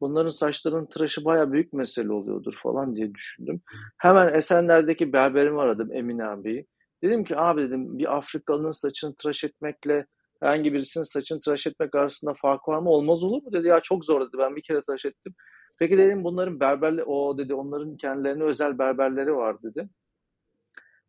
bunların 0.00 0.30
saçlarının 0.30 0.86
tıraşı 0.86 1.24
baya 1.24 1.52
büyük 1.52 1.72
mesele 1.72 2.12
oluyordur 2.12 2.54
falan 2.62 2.96
diye 2.96 3.14
düşündüm. 3.14 3.60
Hemen 3.98 4.34
Esenler'deki 4.34 5.12
berberimi 5.12 5.60
aradım 5.60 5.92
Emin 5.92 6.18
abi. 6.18 6.66
Dedim 7.02 7.24
ki 7.24 7.36
abi 7.36 7.62
dedim 7.62 7.98
bir 7.98 8.16
Afrikalının 8.16 8.70
saçını 8.70 9.14
tıraş 9.14 9.44
etmekle 9.44 10.06
herhangi 10.40 10.72
birisinin 10.72 11.04
saçını 11.04 11.40
tıraş 11.40 11.66
etmek 11.66 11.94
arasında 11.94 12.34
fark 12.34 12.68
var 12.68 12.78
mı? 12.78 12.90
Olmaz 12.90 13.22
olur 13.24 13.42
mu? 13.42 13.52
Dedi 13.52 13.68
ya 13.68 13.80
çok 13.80 14.04
zor 14.04 14.20
dedi. 14.20 14.38
Ben 14.38 14.56
bir 14.56 14.62
kere 14.62 14.82
tıraş 14.82 15.04
ettim. 15.04 15.34
Peki 15.78 15.98
dedim 15.98 16.24
bunların 16.24 16.60
berberli 16.60 17.04
o 17.04 17.38
dedi 17.38 17.54
onların 17.54 17.96
kendilerine 17.96 18.44
özel 18.44 18.78
berberleri 18.78 19.36
var 19.36 19.62
dedi. 19.62 19.88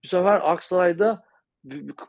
Bu 0.04 0.08
sefer 0.08 0.52
Aksaray'da 0.52 1.24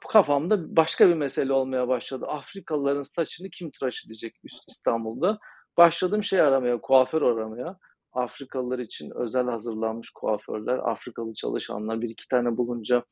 kafamda 0.09 0.77
başka 0.77 1.09
bir 1.09 1.15
mesele 1.15 1.53
olmaya 1.53 1.89
başladı. 1.89 2.27
Afrikalıların 2.27 3.03
saçını 3.03 3.51
kim 3.51 3.71
tıraş 3.71 4.05
edecek 4.07 4.37
İstanbul'da? 4.69 5.39
Başladım 5.77 6.25
şey 6.25 6.41
aramaya, 6.41 6.81
kuaför 6.81 7.23
aramaya. 7.23 7.77
Afrikalılar 8.13 8.79
için 8.79 9.11
özel 9.15 9.47
hazırlanmış 9.47 10.11
kuaförler, 10.11 10.79
Afrikalı 10.79 11.35
çalışanlar 11.35 12.01
bir 12.01 12.09
iki 12.09 12.29
tane 12.29 12.57
bulunca 12.57 13.05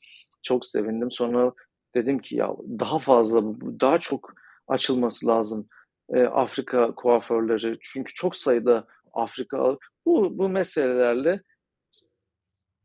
çok 0.43 0.65
sevindim. 0.65 1.11
Sonra 1.11 1.53
dedim 1.95 2.19
ki 2.19 2.37
ya 2.37 2.51
daha 2.79 2.99
fazla, 2.99 3.43
daha 3.81 3.99
çok 3.99 4.33
açılması 4.69 5.27
lazım 5.27 5.69
e, 6.15 6.23
Afrika 6.23 6.95
kuaförleri. 6.95 7.79
Çünkü 7.83 8.15
çok 8.15 8.37
sayıda 8.37 8.87
Afrika 9.13 9.77
bu, 10.07 10.39
bu 10.39 10.49
meselelerle 10.49 11.43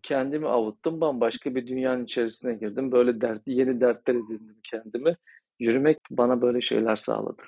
kendimi 0.06 0.48
avuttum. 0.48 1.02
Bambaşka 1.02 1.56
bir 1.56 1.68
dünyanın 1.68 2.04
içerisine 2.04 2.54
girdim. 2.54 2.91
Böyle 2.91 3.22
dert, 3.22 3.41
yeni 3.46 3.82
dertler 3.82 4.13
edindim 4.13 4.58
kendimi. 4.63 5.18
Yürümek 5.60 5.98
bana 6.12 6.41
böyle 6.41 6.62
şeyler 6.62 6.96
sağladı. 6.96 7.41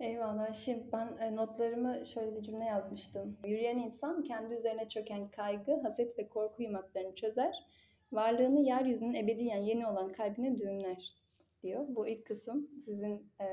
Eyvallah. 0.00 0.52
Şimdi 0.52 0.84
ben 0.92 1.16
e, 1.20 1.36
notlarımı 1.36 2.06
şöyle 2.06 2.36
bir 2.36 2.42
cümle 2.42 2.64
yazmıştım. 2.64 3.36
Yürüyen 3.44 3.78
insan 3.78 4.22
kendi 4.22 4.54
üzerine 4.54 4.88
çöken 4.88 5.28
kaygı, 5.28 5.80
haset 5.82 6.18
ve 6.18 6.28
korku 6.28 6.62
yumaklarını 6.62 7.14
çözer. 7.14 7.66
Varlığını 8.12 8.60
yeryüzünün 8.60 9.14
ebediyen 9.14 9.62
yeni 9.62 9.86
olan 9.86 10.12
kalbine 10.12 10.58
düğümler 10.58 11.14
diyor. 11.62 11.84
Bu 11.88 12.08
ilk 12.08 12.26
kısım 12.26 12.68
sizin 12.84 13.30
e, 13.40 13.46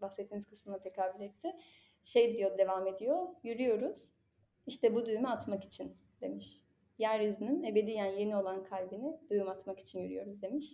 bahsettiğiniz 0.00 0.46
kısmına 0.46 0.78
tekabül 0.78 1.20
etti. 1.20 1.52
Şey 2.02 2.36
diyor, 2.36 2.58
devam 2.58 2.86
ediyor. 2.86 3.26
Yürüyoruz. 3.42 4.08
İşte 4.66 4.94
bu 4.94 5.06
düğümü 5.06 5.28
atmak 5.28 5.64
için 5.64 5.96
demiş. 6.20 6.63
Yeryüzünün 6.98 7.62
ebediyen 7.64 8.06
yeni 8.06 8.36
olan 8.36 8.64
kalbine 8.64 9.20
düğüm 9.30 9.48
atmak 9.48 9.78
için 9.78 10.00
yürüyoruz 10.00 10.42
demiş. 10.42 10.72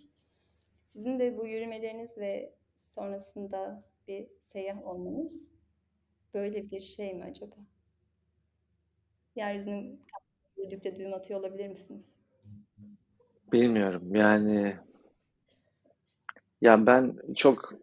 Sizin 0.85 1.19
de 1.19 1.37
bu 1.37 1.47
yürümeleriniz 1.47 2.17
ve 2.17 2.53
sonrasında 2.75 3.83
bir 4.07 4.27
seyyah 4.41 4.87
olmanız 4.87 5.45
böyle 6.33 6.71
bir 6.71 6.79
şey 6.79 7.13
mi 7.13 7.23
acaba? 7.23 7.55
Yeryüzünün 9.35 10.01
yürüdükçe 10.57 10.95
düğüm 10.95 11.13
atıyor 11.13 11.39
olabilir 11.39 11.67
misiniz? 11.67 12.17
Bilmiyorum 13.51 14.15
yani 14.15 14.75
yani 16.61 16.85
ben 16.85 17.15
çok 17.35 17.73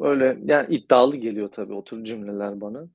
öyle 0.00 0.38
yani 0.44 0.74
iddialı 0.74 1.16
geliyor 1.16 1.48
tabii 1.48 1.74
o 1.74 1.84
tür 1.84 2.04
cümleler 2.04 2.60
bana. 2.60 2.88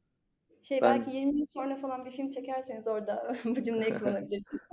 Şey 0.61 0.81
ben... 0.81 0.99
belki 0.99 1.17
20 1.17 1.37
yıl 1.37 1.45
sonra 1.45 1.75
falan 1.75 2.05
bir 2.05 2.11
film 2.11 2.29
çekerseniz 2.29 2.87
orada 2.87 3.33
bu 3.45 3.63
cümleyi 3.63 3.93
kullanabilirsiniz. 3.99 4.63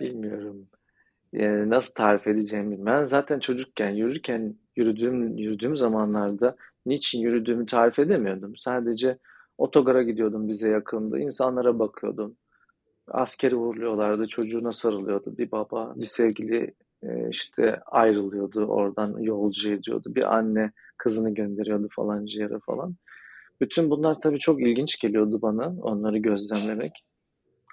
Bilmiyorum. 0.00 0.68
Yani 1.32 1.70
nasıl 1.70 1.94
tarif 1.94 2.26
edeceğimi. 2.26 2.86
Ben 2.86 3.04
zaten 3.04 3.40
çocukken 3.40 3.90
yürürken 3.90 4.56
yürüdüğüm 4.76 5.38
yürüdüğüm 5.38 5.76
zamanlarda 5.76 6.56
niçin 6.86 7.20
yürüdüğümü 7.20 7.66
tarif 7.66 7.98
edemiyordum. 7.98 8.56
Sadece 8.56 9.18
otogara 9.58 10.02
gidiyordum 10.02 10.48
bize 10.48 10.68
yakındı. 10.68 11.18
İnsanlara 11.18 11.78
bakıyordum. 11.78 12.36
Askeri 13.08 13.56
uğurluyorlardı. 13.56 14.28
Çocuğuna 14.28 14.72
sarılıyordu. 14.72 15.38
Bir 15.38 15.50
baba, 15.50 15.92
bir 15.96 16.04
sevgili 16.04 16.74
e, 17.02 17.28
işte 17.30 17.80
ayrılıyordu. 17.86 18.64
Oradan 18.66 19.18
yolcu 19.18 19.70
ediyordu. 19.70 20.14
Bir 20.14 20.36
anne 20.36 20.72
kızını 20.96 21.34
gönderiyordu 21.34 21.88
falancı 21.96 22.38
yere 22.38 22.58
falan. 22.66 22.96
Bütün 23.60 23.90
bunlar 23.90 24.20
tabii 24.20 24.38
çok 24.38 24.62
ilginç 24.62 24.98
geliyordu 25.00 25.42
bana. 25.42 25.74
Onları 25.82 26.18
gözlemlemek. 26.18 26.92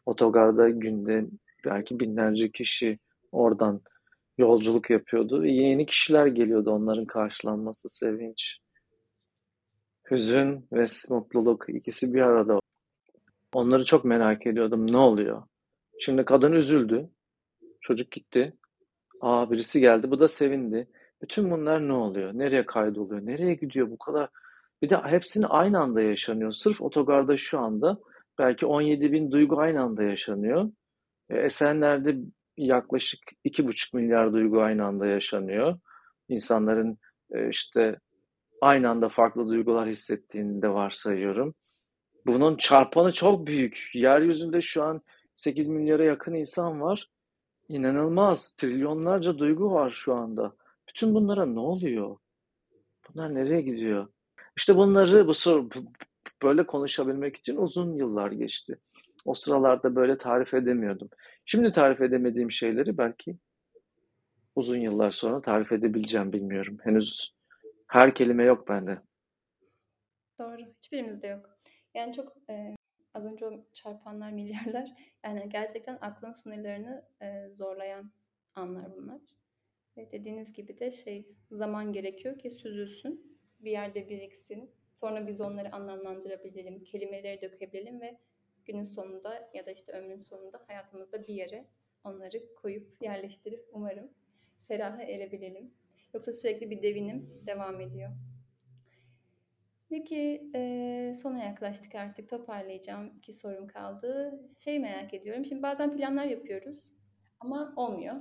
Otogarda 0.05 0.69
günde 0.69 1.25
belki 1.65 1.99
binlerce 1.99 2.51
kişi 2.51 2.99
oradan 3.31 3.81
yolculuk 4.37 4.89
yapıyordu. 4.89 5.45
Yeni 5.45 5.85
kişiler 5.85 6.25
geliyordu 6.25 6.71
onların 6.71 7.05
karşılanması, 7.05 7.89
sevinç, 7.89 8.57
hüzün 10.11 10.67
ve 10.73 10.85
mutluluk 11.09 11.65
ikisi 11.69 12.13
bir 12.13 12.21
arada. 12.21 12.59
Onları 13.53 13.85
çok 13.85 14.05
merak 14.05 14.47
ediyordum. 14.47 14.91
Ne 14.91 14.97
oluyor? 14.97 15.43
Şimdi 15.99 16.25
kadın 16.25 16.51
üzüldü. 16.51 17.09
Çocuk 17.81 18.11
gitti. 18.11 18.53
Aa 19.21 19.51
birisi 19.51 19.79
geldi. 19.79 20.11
Bu 20.11 20.19
da 20.19 20.27
sevindi. 20.27 20.87
Bütün 21.21 21.51
bunlar 21.51 21.87
ne 21.87 21.93
oluyor? 21.93 22.33
Nereye 22.33 22.65
kaydoluyor? 22.65 23.25
Nereye 23.25 23.53
gidiyor 23.53 23.89
bu 23.89 23.97
kadar? 23.97 24.29
Bir 24.81 24.89
de 24.89 24.97
hepsini 24.97 25.47
aynı 25.47 25.79
anda 25.79 26.01
yaşanıyor. 26.01 26.51
Sırf 26.51 26.81
otogarda 26.81 27.37
şu 27.37 27.59
anda 27.59 27.97
belki 28.39 28.65
17 28.65 29.11
bin 29.11 29.31
duygu 29.31 29.59
aynı 29.59 29.81
anda 29.81 30.03
yaşanıyor. 30.03 30.71
E, 31.29 31.37
Esenler'de 31.37 32.17
yaklaşık 32.57 33.19
2,5 33.45 33.95
milyar 33.95 34.33
duygu 34.33 34.61
aynı 34.61 34.85
anda 34.85 35.05
yaşanıyor. 35.07 35.79
İnsanların 36.29 36.97
e, 37.31 37.49
işte 37.49 37.99
aynı 38.61 38.89
anda 38.89 39.09
farklı 39.09 39.47
duygular 39.47 39.89
hissettiğini 39.89 40.61
de 40.61 40.69
varsayıyorum. 40.69 41.55
Bunun 42.25 42.57
çarpanı 42.57 43.13
çok 43.13 43.47
büyük. 43.47 43.89
Yeryüzünde 43.93 44.61
şu 44.61 44.83
an 44.83 45.01
8 45.35 45.67
milyara 45.67 46.03
yakın 46.03 46.33
insan 46.33 46.81
var. 46.81 47.09
İnanılmaz. 47.69 48.55
Trilyonlarca 48.55 49.37
duygu 49.37 49.71
var 49.71 49.91
şu 49.91 50.15
anda. 50.15 50.55
Bütün 50.87 51.15
bunlara 51.15 51.45
ne 51.45 51.59
oluyor? 51.59 52.17
Bunlar 53.09 53.35
nereye 53.35 53.61
gidiyor? 53.61 54.07
İşte 54.57 54.75
bunları 54.75 55.27
bu 55.27 55.33
soru 55.33 55.69
böyle 56.43 56.65
konuşabilmek 56.65 57.37
için 57.37 57.55
uzun 57.55 57.95
yıllar 57.95 58.31
geçti. 58.31 58.79
O 59.25 59.33
sıralarda 59.33 59.95
böyle 59.95 60.17
tarif 60.17 60.53
edemiyordum. 60.53 61.09
Şimdi 61.45 61.71
tarif 61.71 62.01
edemediğim 62.01 62.51
şeyleri 62.51 62.97
belki 62.97 63.37
uzun 64.55 64.77
yıllar 64.77 65.11
sonra 65.11 65.41
tarif 65.41 65.71
edebileceğim 65.71 66.33
bilmiyorum. 66.33 66.77
Henüz 66.83 67.35
her 67.87 68.15
kelime 68.15 68.43
yok 68.43 68.67
bende. 68.67 69.01
Doğru. 70.39 70.61
Hiçbirimizde 70.77 71.27
yok. 71.27 71.49
Yani 71.95 72.13
çok 72.13 72.37
e, 72.49 72.75
az 73.13 73.25
önce 73.25 73.45
o 73.45 73.65
çarpanlar, 73.73 74.31
milyarlar 74.39 74.89
yani 75.25 75.49
gerçekten 75.49 75.97
aklın 76.01 76.31
sınırlarını 76.31 77.05
e, 77.21 77.49
zorlayan 77.51 78.11
anlar 78.55 78.95
bunlar. 78.97 79.21
Ve 79.97 80.11
dediğiniz 80.11 80.53
gibi 80.53 80.79
de 80.79 80.91
şey 80.91 81.27
zaman 81.51 81.93
gerekiyor 81.93 82.37
ki 82.37 82.51
süzülsün, 82.51 83.26
bir 83.59 83.71
yerde 83.71 84.09
biriksin. 84.09 84.71
Sonra 84.93 85.27
biz 85.27 85.41
onları 85.41 85.75
anlamlandırabilelim, 85.75 86.83
kelimeleri 86.83 87.41
dökebilelim 87.41 88.01
ve 88.01 88.17
günün 88.65 88.83
sonunda 88.83 89.49
ya 89.53 89.65
da 89.65 89.71
işte 89.71 89.91
ömrün 89.91 90.19
sonunda 90.19 90.61
hayatımızda 90.67 91.27
bir 91.27 91.33
yere 91.33 91.65
onları 92.03 92.55
koyup 92.55 93.01
yerleştirip 93.01 93.69
umarım 93.71 94.11
feraha 94.67 95.01
erebilelim. 95.01 95.73
Yoksa 96.13 96.33
sürekli 96.33 96.69
bir 96.69 96.81
devinim 96.81 97.43
devam 97.47 97.81
ediyor. 97.81 98.11
Peki 99.89 100.51
e, 100.55 101.13
sona 101.13 101.43
yaklaştık 101.43 101.95
artık 101.95 102.29
toparlayacağım. 102.29 103.13
iki 103.17 103.33
sorum 103.33 103.67
kaldı. 103.67 104.39
Şey 104.57 104.79
merak 104.79 105.13
ediyorum. 105.13 105.45
Şimdi 105.45 105.63
bazen 105.63 105.97
planlar 105.97 106.25
yapıyoruz 106.25 106.93
ama 107.39 107.73
olmuyor. 107.75 108.15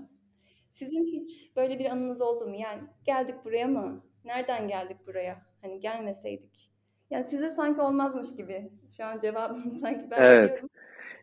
Sizin 0.71 1.07
hiç 1.07 1.57
böyle 1.57 1.79
bir 1.79 1.85
anınız 1.85 2.23
oldu 2.23 2.49
mu? 2.49 2.57
Yani 2.57 2.83
geldik 3.05 3.35
buraya 3.45 3.67
mı? 3.67 4.06
Nereden 4.27 4.69
geldik 4.69 4.97
buraya? 5.07 5.43
Hani 5.63 5.81
gelmeseydik. 5.81 6.71
Yani 7.11 7.25
size 7.25 7.51
sanki 7.51 7.81
olmazmış 7.81 8.37
gibi. 8.37 8.71
Şu 8.97 9.05
an 9.05 9.21
cevabımı 9.21 9.73
sanki 9.81 10.11
ben 10.11 10.23
evet. 10.23 10.51
veriyorum. 10.51 10.69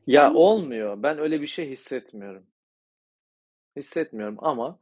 Ya 0.08 0.30
ben 0.30 0.36
olmuyor. 0.36 1.04
Ben 1.04 1.20
öyle 1.20 1.42
bir 1.42 1.48
şey 1.48 1.70
hissetmiyorum. 1.70 2.44
Hissetmiyorum 3.76 4.38
ama 4.40 4.80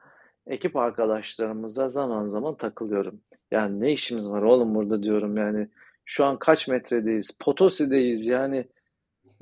ekip 0.48 0.76
arkadaşlarımıza 0.76 1.90
zaman 1.90 2.28
zaman 2.28 2.56
takılıyorum. 2.58 3.22
Yani 3.52 3.80
ne 3.80 3.92
işimiz 3.92 4.30
var 4.30 4.42
oğlum 4.42 4.76
burada 4.76 5.04
diyorum 5.04 5.38
yani. 5.38 5.68
Şu 6.06 6.26
an 6.26 6.40
kaç 6.40 6.68
metredeyiz? 6.68 7.38
Potosi'deyiz 7.40 8.28
yani. 8.28 8.68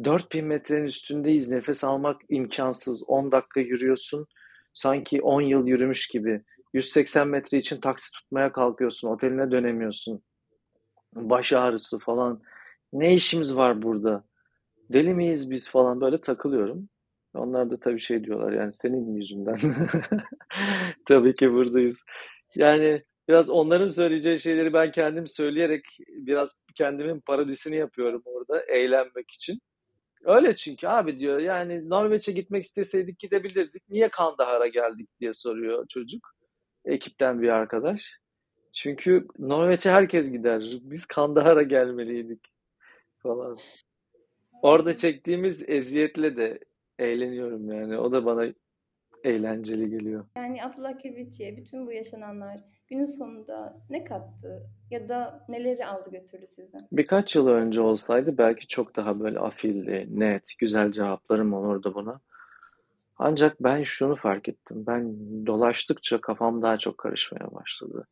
4000 0.04 0.46
metrenin 0.46 0.86
üstündeyiz. 0.86 1.50
Nefes 1.50 1.84
almak 1.84 2.22
imkansız. 2.30 3.04
10 3.08 3.32
dakika 3.32 3.60
yürüyorsun. 3.60 4.28
Sanki 4.74 5.22
10 5.22 5.42
yıl 5.42 5.68
yürümüş 5.68 6.08
gibi. 6.08 6.44
180 6.74 7.28
metre 7.28 7.58
için 7.58 7.82
taksi 7.82 8.12
tutmaya 8.12 8.52
kalkıyorsun. 8.52 9.08
Oteline 9.08 9.52
dönemiyorsun. 9.52 10.24
Baş 11.16 11.54
ağrısı 11.54 12.00
falan. 12.00 12.42
Ne 12.94 13.16
işimiz 13.16 13.56
var 13.56 13.82
burada? 13.82 14.24
Deli 14.90 15.14
miyiz 15.14 15.52
biz 15.52 15.70
falan 15.70 16.02
böyle 16.02 16.22
takılıyorum. 16.22 16.90
Onlar 17.34 17.70
da 17.72 17.80
tabii 17.80 18.00
şey 18.00 18.24
diyorlar 18.24 18.52
yani 18.52 18.74
senin 18.74 19.16
yüzünden. 19.16 19.60
tabii 21.08 21.36
ki 21.36 21.52
buradayız. 21.54 22.00
Yani 22.56 23.04
biraz 23.28 23.50
onların 23.50 23.88
söyleyeceği 23.88 24.40
şeyleri 24.40 24.74
ben 24.74 24.92
kendim 24.92 25.28
söyleyerek 25.28 25.84
biraz 26.08 26.60
kendimin 26.76 27.20
parodisini 27.20 27.76
yapıyorum 27.76 28.22
orada 28.26 28.62
eğlenmek 28.62 29.32
için. 29.32 29.60
Öyle 30.26 30.56
çünkü 30.56 30.88
abi 30.88 31.20
diyor 31.20 31.40
yani 31.40 31.90
Norveç'e 31.90 32.32
gitmek 32.32 32.66
isteseydik 32.66 33.20
gidebilirdik. 33.20 33.90
Niye 33.90 34.10
Kandahar'a 34.10 34.68
geldik 34.68 35.10
diye 35.20 35.34
soruyor 35.34 35.88
çocuk. 35.88 36.39
Ekipten 36.86 37.42
bir 37.42 37.50
arkadaş. 37.50 38.20
Çünkü 38.74 39.28
Norveç'e 39.40 39.92
herkes 39.92 40.32
gider. 40.32 40.64
Biz 40.82 41.06
Kandahar'a 41.06 41.64
gelmeliydik 41.64 42.40
falan. 43.18 43.58
Orada 44.62 44.96
çektiğimiz 44.96 45.70
eziyetle 45.70 46.38
de 46.38 46.60
eğleniyorum 47.00 47.72
yani. 47.72 47.98
O 47.98 48.12
da 48.12 48.26
bana 48.26 48.54
eğlenceli 49.24 49.90
geliyor. 49.90 50.26
Yani 50.36 50.64
Abdullah 50.64 51.00
Kibritçi'ye 51.00 51.58
bütün 51.58 51.88
bu 51.88 51.92
yaşananlar 51.92 52.60
günün 52.88 53.06
sonunda 53.06 53.82
ne 53.90 54.04
kattı 54.04 54.70
ya 54.92 55.10
da 55.10 55.46
neleri 55.50 55.86
aldı 55.86 56.12
götürdü 56.12 56.48
sizden? 56.48 56.82
Birkaç 56.92 57.36
yıl 57.36 57.48
önce 57.48 57.82
olsaydı 57.82 58.38
belki 58.38 58.68
çok 58.68 58.96
daha 58.96 59.20
böyle 59.20 59.40
afilli, 59.40 60.20
net, 60.20 60.54
güzel 60.60 60.92
cevaplarım 60.92 61.54
olurdu 61.54 61.92
buna. 61.96 62.22
Ancak 63.20 63.64
ben 63.64 63.84
şunu 63.84 64.16
fark 64.16 64.50
ettim. 64.50 64.84
Ben 64.88 65.16
dolaştıkça 65.46 66.22
kafam 66.22 66.62
daha 66.62 66.78
çok 66.78 66.98
karışmaya 66.98 67.52
başladı. 67.52 68.08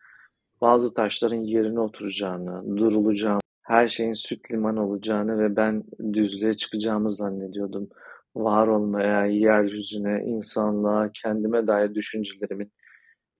Bazı 0.61 0.93
taşların 0.93 1.35
yerine 1.43 1.79
oturacağını, 1.79 2.77
durulacağını, 2.77 3.39
her 3.63 3.89
şeyin 3.89 4.13
süt 4.13 4.51
liman 4.51 4.77
olacağını 4.77 5.39
ve 5.39 5.55
ben 5.55 5.83
düzlüğe 6.13 6.53
çıkacağımı 6.53 7.13
zannediyordum 7.13 7.89
var 8.35 8.67
olmaya, 8.67 9.25
yeryüzüne, 9.25 10.23
insanlığa, 10.25 11.11
kendime 11.13 11.67
dair 11.67 11.95
düşüncelerimin 11.95 12.71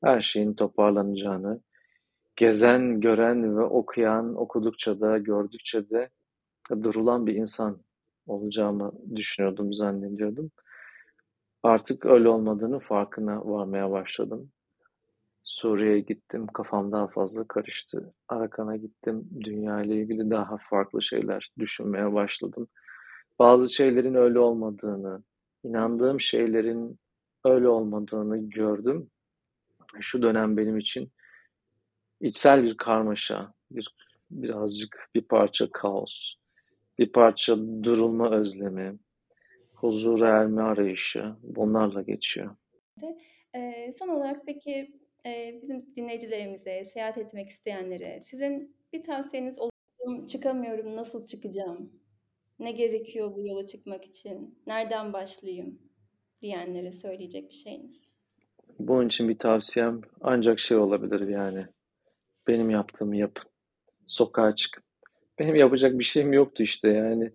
her 0.03 0.21
şeyin 0.21 0.53
toparlanacağını, 0.53 1.61
gezen, 2.35 3.01
gören 3.01 3.57
ve 3.57 3.61
okuyan, 3.63 4.35
okudukça 4.35 5.01
da, 5.01 5.17
gördükçe 5.17 5.89
de 5.89 6.09
durulan 6.83 7.27
bir 7.27 7.35
insan 7.35 7.81
olacağımı 8.27 8.93
düşünüyordum, 9.15 9.73
zannediyordum. 9.73 10.51
Artık 11.63 12.05
öyle 12.05 12.29
olmadığını 12.29 12.79
farkına 12.79 13.45
varmaya 13.45 13.91
başladım. 13.91 14.51
Suriye'ye 15.43 15.99
gittim, 15.99 16.47
kafam 16.47 16.91
daha 16.91 17.07
fazla 17.07 17.47
karıştı. 17.47 18.13
Arakan'a 18.27 18.75
gittim, 18.75 19.29
dünya 19.39 19.81
ile 19.81 19.95
ilgili 19.95 20.29
daha 20.29 20.57
farklı 20.69 21.01
şeyler 21.01 21.51
düşünmeye 21.59 22.13
başladım 22.13 22.67
bazı 23.39 23.73
şeylerin 23.73 24.13
öyle 24.13 24.39
olmadığını, 24.39 25.23
inandığım 25.63 26.21
şeylerin 26.21 26.99
öyle 27.45 27.67
olmadığını 27.67 28.49
gördüm. 28.49 29.09
Şu 29.99 30.21
dönem 30.21 30.57
benim 30.57 30.77
için 30.77 31.11
içsel 32.21 32.63
bir 32.63 32.77
karmaşa, 32.77 33.53
bir 33.71 33.95
birazcık 34.31 35.09
bir 35.15 35.21
parça 35.21 35.71
kaos, 35.71 36.33
bir 36.99 37.11
parça 37.11 37.57
durulma 37.83 38.31
özlemi, 38.31 38.99
huzura 39.77 40.41
erme 40.41 40.61
arayışı 40.61 41.35
bunlarla 41.43 42.01
geçiyor. 42.01 42.55
E, 43.55 43.91
son 43.93 44.07
olarak 44.07 44.41
peki 44.45 44.91
e, 45.25 45.59
bizim 45.61 45.95
dinleyicilerimize, 45.95 46.83
seyahat 46.85 47.17
etmek 47.17 47.49
isteyenlere 47.49 48.21
sizin 48.23 48.75
bir 48.93 49.03
tavsiyeniz 49.03 49.59
olur 49.59 49.71
mu? 50.05 50.27
Çıkamıyorum, 50.27 50.95
nasıl 50.95 51.25
çıkacağım? 51.25 51.91
Ne 52.59 52.71
gerekiyor 52.71 53.35
bu 53.35 53.47
yola 53.47 53.65
çıkmak 53.65 54.05
için? 54.05 54.59
Nereden 54.67 55.13
başlayayım? 55.13 55.79
Diyenlere 56.41 56.91
söyleyecek 56.91 57.49
bir 57.49 57.55
şeyiniz. 57.55 58.09
Bunun 58.79 59.07
için 59.07 59.29
bir 59.29 59.37
tavsiyem 59.37 60.01
ancak 60.21 60.59
şey 60.59 60.77
olabilir 60.77 61.27
yani. 61.27 61.65
Benim 62.47 62.69
yaptığımı 62.69 63.17
yapın. 63.17 63.49
Sokağa 64.05 64.55
çıkın. 64.55 64.83
Benim 65.39 65.55
yapacak 65.55 65.99
bir 65.99 66.03
şeyim 66.03 66.33
yoktu 66.33 66.63
işte 66.63 66.89
yani. 66.89 67.31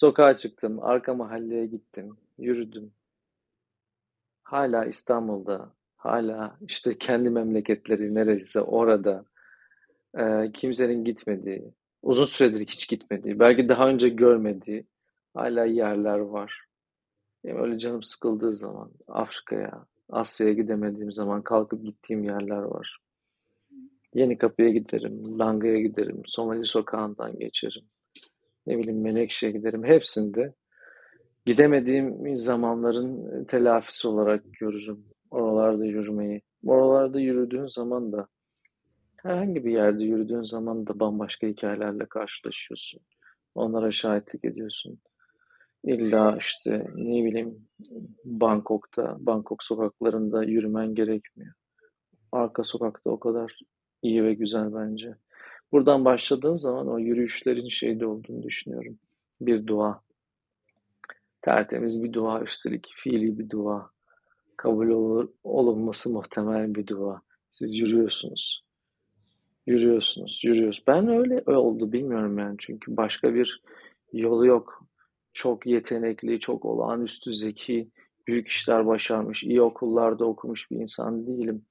Sokağa 0.00 0.36
çıktım, 0.36 0.78
arka 0.82 1.14
mahalleye 1.14 1.66
gittim, 1.66 2.16
yürüdüm. 2.38 2.92
Hala 4.42 4.84
İstanbul'da, 4.84 5.74
hala 5.96 6.58
işte 6.68 6.98
kendi 6.98 7.30
memleketleri 7.30 8.14
neresi 8.14 8.60
orada, 8.60 9.24
e, 10.18 10.52
kimsenin 10.52 11.04
gitmediği, 11.04 11.74
uzun 12.02 12.24
süredir 12.24 12.66
hiç 12.66 12.88
gitmediği, 12.88 13.38
belki 13.38 13.68
daha 13.68 13.88
önce 13.88 14.08
görmediği 14.08 14.86
hala 15.34 15.64
yerler 15.64 16.18
var. 16.18 16.64
Benim 17.44 17.62
öyle 17.62 17.78
canım 17.78 18.02
sıkıldığı 18.02 18.52
zaman 18.52 18.90
Afrika'ya, 19.08 19.86
Asya'ya 20.10 20.52
gidemediğim 20.52 21.12
zaman 21.12 21.42
kalkıp 21.42 21.84
gittiğim 21.84 22.24
yerler 22.24 22.62
var. 22.62 22.98
Yeni 24.14 24.38
Kapı'ya 24.38 24.68
giderim, 24.68 25.38
Langa'ya 25.38 25.80
giderim, 25.80 26.22
Somali 26.24 26.66
sokağından 26.66 27.38
geçerim. 27.38 27.84
Ne 28.70 28.78
bileyim 28.78 29.00
Menekşe'ye 29.00 29.52
giderim. 29.52 29.84
Hepsinde 29.84 30.54
gidemediğim 31.46 32.38
zamanların 32.38 33.44
telafisi 33.44 34.08
olarak 34.08 34.44
görürüm. 34.60 35.04
Oralarda 35.30 35.84
yürümeyi. 35.84 36.42
Oralarda 36.66 37.20
yürüdüğün 37.20 37.66
zaman 37.66 38.12
da 38.12 38.26
Herhangi 39.22 39.64
bir 39.64 39.72
yerde 39.72 40.04
yürüdüğün 40.04 40.42
zaman 40.42 40.86
da 40.86 41.00
bambaşka 41.00 41.46
hikayelerle 41.46 42.06
karşılaşıyorsun. 42.06 43.00
Onlara 43.54 43.92
şahitlik 43.92 44.44
ediyorsun. 44.44 44.98
İlla 45.84 46.36
işte 46.40 46.86
ne 46.94 47.24
bileyim 47.24 47.68
Bangkok'ta, 48.24 49.16
Bangkok 49.20 49.64
sokaklarında 49.64 50.44
yürümen 50.44 50.94
gerekmiyor. 50.94 51.54
Arka 52.32 52.64
sokakta 52.64 53.10
o 53.10 53.20
kadar 53.20 53.58
iyi 54.02 54.24
ve 54.24 54.34
güzel 54.34 54.74
bence. 54.74 55.14
Buradan 55.72 56.04
başladığın 56.04 56.56
zaman 56.56 56.88
o 56.88 56.98
yürüyüşlerin 56.98 57.68
şeyde 57.68 58.06
olduğunu 58.06 58.42
düşünüyorum. 58.42 58.98
Bir 59.40 59.66
dua. 59.66 60.00
Tertemiz 61.42 62.02
bir 62.02 62.12
dua 62.12 62.42
üstelik. 62.42 62.92
Fiili 62.96 63.38
bir 63.38 63.50
dua. 63.50 63.90
Kabul 64.56 64.88
olur, 64.88 65.28
olunması 65.44 66.12
muhtemel 66.12 66.74
bir 66.74 66.86
dua. 66.86 67.22
Siz 67.50 67.78
yürüyorsunuz. 67.78 68.64
Yürüyorsunuz, 69.66 70.40
yürüyoruz. 70.44 70.82
Ben 70.86 71.08
öyle 71.08 71.42
oldu 71.46 71.92
bilmiyorum 71.92 72.38
yani 72.38 72.56
çünkü 72.58 72.96
başka 72.96 73.34
bir 73.34 73.62
yolu 74.12 74.46
yok. 74.46 74.84
Çok 75.32 75.66
yetenekli, 75.66 76.40
çok 76.40 76.64
olağanüstü 76.64 77.32
zeki, 77.32 77.90
büyük 78.26 78.48
işler 78.48 78.86
başarmış, 78.86 79.44
iyi 79.44 79.62
okullarda 79.62 80.24
okumuş 80.24 80.70
bir 80.70 80.76
insan 80.76 81.26
değilim. 81.26 81.64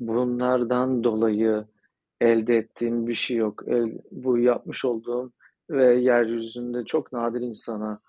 Bunlardan 0.00 1.04
dolayı 1.04 1.64
elde 2.22 2.56
ettiğim 2.56 3.06
bir 3.06 3.14
şey 3.14 3.36
yok. 3.36 3.62
El, 3.66 3.98
bu 4.10 4.38
yapmış 4.38 4.84
olduğum 4.84 5.32
ve 5.70 6.00
yeryüzünde 6.00 6.84
çok 6.84 7.12
nadir 7.12 7.40
insana 7.40 8.00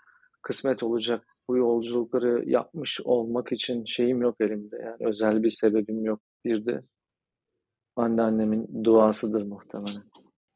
kısmet 0.41 0.83
olacak 0.83 1.25
bu 1.49 1.57
yolculukları 1.57 2.49
yapmış 2.49 3.01
olmak 3.01 3.51
için 3.51 3.85
şeyim 3.85 4.21
yok 4.21 4.35
elimde. 4.41 4.77
Yani 4.85 4.97
özel 4.99 5.43
bir 5.43 5.49
sebebim 5.49 6.05
yok. 6.05 6.19
Bir 6.45 6.65
de 6.65 6.83
anneannemin 7.95 8.83
duasıdır 8.83 9.41
muhtemelen. 9.41 10.03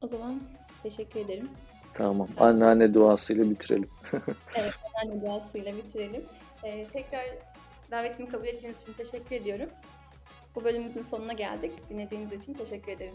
O 0.02 0.06
zaman 0.06 0.40
teşekkür 0.82 1.20
ederim. 1.20 1.48
Tamam. 1.94 2.28
Anneanne 2.38 2.94
duasıyla 2.94 3.50
bitirelim. 3.50 3.88
evet, 4.54 4.74
anneanne 4.84 5.26
duasıyla 5.26 5.76
bitirelim. 5.76 6.22
Ee, 6.64 6.86
tekrar 6.92 7.24
davetimi 7.90 8.28
kabul 8.28 8.46
ettiğiniz 8.46 8.82
için 8.82 8.92
teşekkür 8.92 9.36
ediyorum. 9.36 9.68
Bu 10.54 10.64
bölümümüzün 10.64 11.02
sonuna 11.02 11.32
geldik. 11.32 11.72
Dinlediğiniz 11.90 12.32
için 12.32 12.54
teşekkür 12.54 12.92
ederim. 12.92 13.14